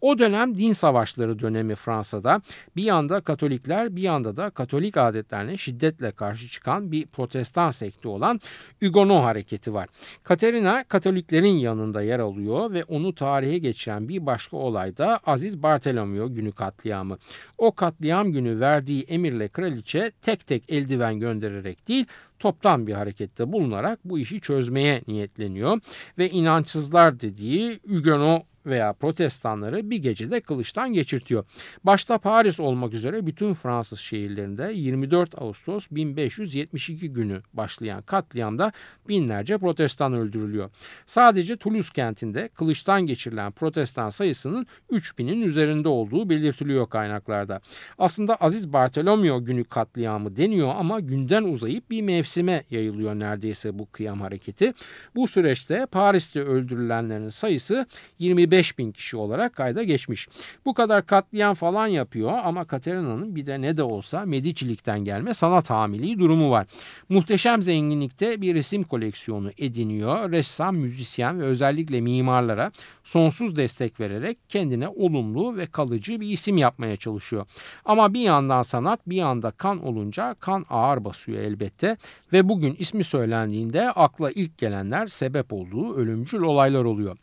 O 0.00 0.18
dönem 0.18 0.58
din 0.58 0.72
savaşları 0.72 1.38
dönemi 1.38 1.74
Fransa'da 1.74 2.42
bir 2.76 2.82
yanda 2.82 3.20
Katolikler 3.20 3.96
bir 3.96 4.02
yanda 4.02 4.36
da 4.36 4.50
Katolik 4.50 4.96
adetlerine 4.96 5.56
şiddetle 5.56 6.12
karşı 6.12 6.48
çıkan 6.48 6.92
bir 6.92 7.06
protestan 7.06 7.70
sekti 7.70 8.08
olan 8.08 8.40
Huguenot 8.82 9.24
hareketi 9.24 9.74
var. 9.74 9.88
Katerina 10.22 10.84
Katoliklerin 10.84 11.56
yanında 11.56 12.02
yer 12.02 12.18
alıyor 12.18 12.72
ve 12.72 12.84
onu 12.84 13.14
tarihe 13.14 13.58
geçiren 13.58 14.08
bir 14.08 14.26
başka 14.26 14.56
olay 14.56 14.96
da 14.96 15.20
Aziz 15.26 15.62
Bartolomeo 15.62 16.34
günü 16.34 16.52
katliamı. 16.52 17.18
O 17.58 17.72
katliam 17.72 18.32
günü 18.32 18.60
verdiği 18.60 19.02
emirle 19.02 19.48
kraliçe 19.48 20.12
tek 20.22 20.46
tek 20.46 20.72
eldiven 20.72 21.20
göndererek 21.20 21.88
değil 21.88 22.06
toptan 22.38 22.86
bir 22.86 22.92
harekette 22.92 23.52
bulunarak 23.52 23.98
bu 24.04 24.18
işi 24.18 24.40
çözmeye 24.40 25.02
niyetleniyor 25.08 25.80
ve 26.18 26.30
inançsızlar 26.30 27.20
dediği 27.20 27.80
Huguenot 27.88 28.51
veya 28.66 28.92
protestanları 28.92 29.90
bir 29.90 29.96
gecede 29.96 30.40
kılıçtan 30.40 30.92
geçirtiyor. 30.92 31.44
Başta 31.84 32.18
Paris 32.18 32.60
olmak 32.60 32.94
üzere 32.94 33.26
bütün 33.26 33.54
Fransız 33.54 33.98
şehirlerinde 33.98 34.72
24 34.74 35.42
Ağustos 35.42 35.86
1572 35.90 37.12
günü 37.12 37.42
başlayan 37.52 38.02
katliamda 38.02 38.72
binlerce 39.08 39.58
protestan 39.58 40.12
öldürülüyor. 40.12 40.70
Sadece 41.06 41.56
Toulouse 41.56 41.90
kentinde 41.94 42.48
kılıçtan 42.48 43.02
geçirilen 43.02 43.52
protestan 43.52 44.10
sayısının 44.10 44.66
3000'in 44.90 45.42
üzerinde 45.42 45.88
olduğu 45.88 46.30
belirtiliyor 46.30 46.88
kaynaklarda. 46.88 47.60
Aslında 47.98 48.36
Aziz 48.36 48.72
Bartolomeo 48.72 49.44
günü 49.44 49.64
katliamı 49.64 50.36
deniyor 50.36 50.74
ama 50.76 51.00
günden 51.00 51.42
uzayıp 51.42 51.90
bir 51.90 52.02
mevsime 52.02 52.64
yayılıyor 52.70 53.14
neredeyse 53.14 53.78
bu 53.78 53.90
kıyam 53.90 54.20
hareketi. 54.20 54.74
Bu 55.14 55.28
süreçte 55.28 55.86
Paris'te 55.86 56.42
öldürülenlerin 56.42 57.28
sayısı 57.28 57.86
25 58.18 58.51
5 58.52 58.78
bin 58.78 58.92
kişi 58.92 59.16
olarak 59.16 59.56
kayda 59.56 59.82
geçmiş. 59.82 60.28
Bu 60.64 60.74
kadar 60.74 61.06
katliam 61.06 61.54
falan 61.54 61.86
yapıyor 61.86 62.32
ama 62.44 62.64
Katerina'nın 62.64 63.36
bir 63.36 63.46
de 63.46 63.60
ne 63.60 63.76
de 63.76 63.82
olsa 63.82 64.26
Medicilikten 64.26 65.00
gelme 65.04 65.34
sanat 65.34 65.70
hamiliği 65.70 66.18
durumu 66.18 66.50
var. 66.50 66.66
Muhteşem 67.08 67.62
zenginlikte 67.62 68.40
bir 68.40 68.54
resim 68.54 68.82
koleksiyonu 68.82 69.50
ediniyor. 69.58 70.32
Ressam, 70.32 70.76
müzisyen 70.76 71.40
ve 71.40 71.44
özellikle 71.44 72.00
mimarlara 72.00 72.72
sonsuz 73.04 73.56
destek 73.56 74.00
vererek 74.00 74.38
kendine 74.48 74.88
olumlu 74.88 75.56
ve 75.56 75.66
kalıcı 75.66 76.20
bir 76.20 76.28
isim 76.28 76.56
yapmaya 76.56 76.96
çalışıyor. 76.96 77.46
Ama 77.84 78.14
bir 78.14 78.20
yandan 78.20 78.62
sanat 78.62 79.00
bir 79.06 79.16
yanda 79.16 79.50
kan 79.50 79.84
olunca 79.84 80.34
kan 80.40 80.66
ağır 80.70 81.04
basıyor 81.04 81.38
elbette 81.38 81.96
ve 82.32 82.48
bugün 82.48 82.76
ismi 82.78 83.04
söylendiğinde 83.04 83.90
akla 83.90 84.30
ilk 84.30 84.58
gelenler 84.58 85.06
sebep 85.06 85.52
olduğu 85.52 85.96
ölümcül 85.96 86.42
olaylar 86.42 86.84
oluyor. 86.84 87.16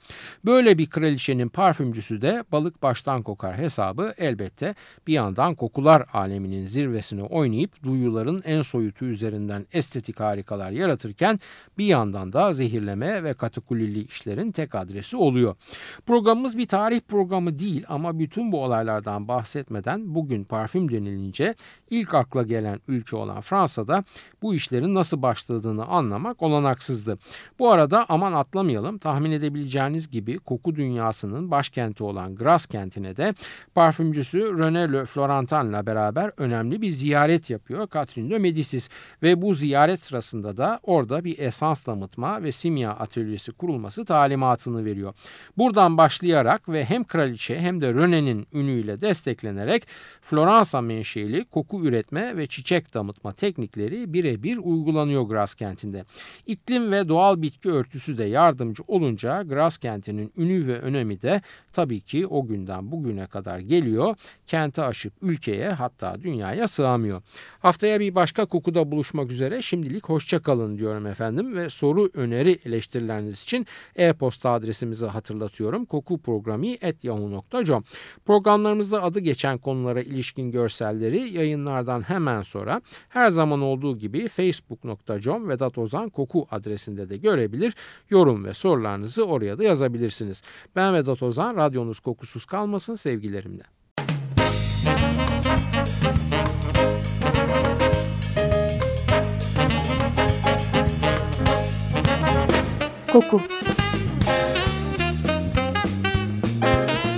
Böyle 0.45 0.77
bir 0.77 0.85
kraliçenin 1.19 1.49
parfümcüsü 1.49 2.21
de 2.21 2.43
balık 2.51 2.83
baştan 2.83 3.23
kokar 3.23 3.57
hesabı 3.57 4.13
elbette 4.17 4.75
bir 5.07 5.13
yandan 5.13 5.55
kokular 5.55 6.05
aleminin 6.13 6.65
zirvesini 6.65 7.23
oynayıp 7.23 7.83
duyuların 7.83 8.41
en 8.45 8.61
soyutu 8.61 9.05
üzerinden 9.05 9.65
estetik 9.73 10.19
harikalar 10.19 10.71
yaratırken 10.71 11.39
bir 11.77 11.85
yandan 11.85 12.33
da 12.33 12.53
zehirleme 12.53 13.23
ve 13.23 13.33
katakulili 13.33 14.03
işlerin 14.03 14.51
tek 14.51 14.75
adresi 14.75 15.17
oluyor. 15.17 15.55
Programımız 16.05 16.57
bir 16.57 16.67
tarih 16.67 16.99
programı 16.99 17.59
değil 17.59 17.85
ama 17.87 18.19
bütün 18.19 18.51
bu 18.51 18.63
olaylardan 18.63 19.27
bahsetmeden 19.27 20.15
bugün 20.15 20.43
parfüm 20.43 20.91
denilince 20.91 21.55
ilk 21.89 22.13
akla 22.13 22.43
gelen 22.43 22.79
ülke 22.87 23.15
olan 23.15 23.41
Fransa'da 23.41 24.03
bu 24.41 24.53
işlerin 24.53 24.93
nasıl 24.93 25.21
başladığını 25.21 25.85
anlamak 25.85 26.41
olanaksızdı. 26.41 27.17
Bu 27.59 27.71
arada 27.71 28.05
aman 28.09 28.33
atlamayalım 28.33 28.97
tahmin 28.97 29.31
edebileceğiniz 29.31 30.09
gibi 30.09 30.37
koku 30.37 30.75
dünyasının 31.09 31.51
başkenti 31.51 32.03
olan 32.03 32.35
Grasse 32.35 32.67
kentine 32.67 33.17
de 33.17 33.33
parfümcüsü 33.75 34.39
René 34.39 34.93
Le 34.93 35.05
Florentin'la 35.05 35.85
beraber 35.85 36.31
önemli 36.37 36.81
bir 36.81 36.91
ziyaret 36.91 37.49
yapıyor 37.49 37.87
Catherine 37.93 38.29
de 38.29 38.39
Medicis 38.39 38.89
ve 39.23 39.41
bu 39.41 39.53
ziyaret 39.53 40.05
sırasında 40.05 40.57
da 40.57 40.79
orada 40.83 41.23
bir 41.23 41.39
esans 41.39 41.85
damıtma 41.85 42.43
ve 42.43 42.51
simya 42.51 42.91
atölyesi 42.91 43.51
kurulması 43.51 44.05
talimatını 44.05 44.85
veriyor. 44.85 45.13
Buradan 45.57 45.97
başlayarak 45.97 46.69
ve 46.69 46.85
hem 46.85 47.03
kraliçe 47.03 47.59
hem 47.59 47.81
de 47.81 47.89
René'nin 47.89 48.47
ünüyle 48.53 49.01
desteklenerek 49.01 49.87
Floransa 50.21 50.81
menşeli 50.81 51.45
koku 51.45 51.85
üretme 51.85 52.37
ve 52.37 52.47
çiçek 52.47 52.93
damıtma 52.93 53.33
teknikleri 53.33 54.13
birebir 54.13 54.57
uygulanıyor 54.57 55.23
Gras 55.23 55.53
kentinde. 55.53 56.05
İklim 56.45 56.91
ve 56.91 57.09
doğal 57.09 57.41
bitki 57.41 57.71
örtüsü 57.71 58.17
de 58.17 58.23
yardımcı 58.23 58.83
olunca 58.87 59.41
Gras 59.43 59.77
kentinin 59.77 60.31
ünü 60.37 60.67
ve 60.67 60.73
önemi 60.99 61.21
de 61.21 61.41
tabii 61.73 61.99
ki 61.99 62.27
o 62.27 62.47
günden 62.47 62.91
bugüne 62.91 63.27
kadar 63.27 63.59
geliyor. 63.59 64.15
Kenti 64.45 64.81
aşıp 64.81 65.13
ülkeye 65.21 65.69
hatta 65.69 66.21
dünyaya 66.21 66.67
sığamıyor. 66.67 67.21
Haftaya 67.59 67.99
bir 67.99 68.15
başka 68.15 68.45
kokuda 68.45 68.91
buluşmak 68.91 69.31
üzere 69.31 69.61
şimdilik 69.61 70.09
hoşça 70.09 70.39
kalın 70.39 70.77
diyorum 70.77 71.07
efendim 71.07 71.55
ve 71.55 71.69
soru 71.69 72.09
öneri 72.13 72.59
eleştirileriniz 72.65 73.43
için 73.43 73.67
e-posta 73.95 74.49
adresimizi 74.49 75.05
hatırlatıyorum. 75.05 75.85
kokuprogrami.yahoo.com 75.85 77.83
Programlarımızda 78.25 79.03
adı 79.03 79.19
geçen 79.19 79.57
konulara 79.57 80.01
ilişkin 80.01 80.51
görselleri 80.51 81.29
yayınlardan 81.29 82.01
hemen 82.01 82.41
sonra 82.41 82.81
her 83.09 83.29
zaman 83.29 83.61
olduğu 83.61 83.97
gibi 83.97 84.27
facebook.com 84.27 85.49
Vedat 85.49 85.77
Ozan 85.77 86.09
Koku 86.09 86.47
adresinde 86.51 87.09
de 87.09 87.17
görebilir. 87.17 87.75
Yorum 88.09 88.45
ve 88.45 88.53
sorularınızı 88.53 89.25
oraya 89.25 89.57
da 89.57 89.63
yazabilirsiniz. 89.63 90.41
Ben 90.89 90.95
Vedat 90.95 91.23
Ozan, 91.23 91.55
radyonuz 91.55 91.99
kokusuz 91.99 92.45
kalmasın 92.45 92.95
sevgilerimle. 92.95 93.63
Koku 103.11 103.41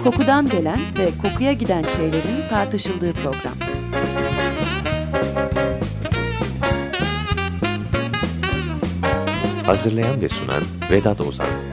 Kokudan 0.04 0.50
gelen 0.50 0.80
ve 0.98 1.10
kokuya 1.22 1.54
giden 1.54 1.84
şeylerin 1.84 2.50
tartışıldığı 2.50 3.14
program. 3.14 3.56
Hazırlayan 9.66 10.22
ve 10.22 10.30
sunan 10.30 10.64
Vedat 10.92 11.22
Ozan 11.22 11.71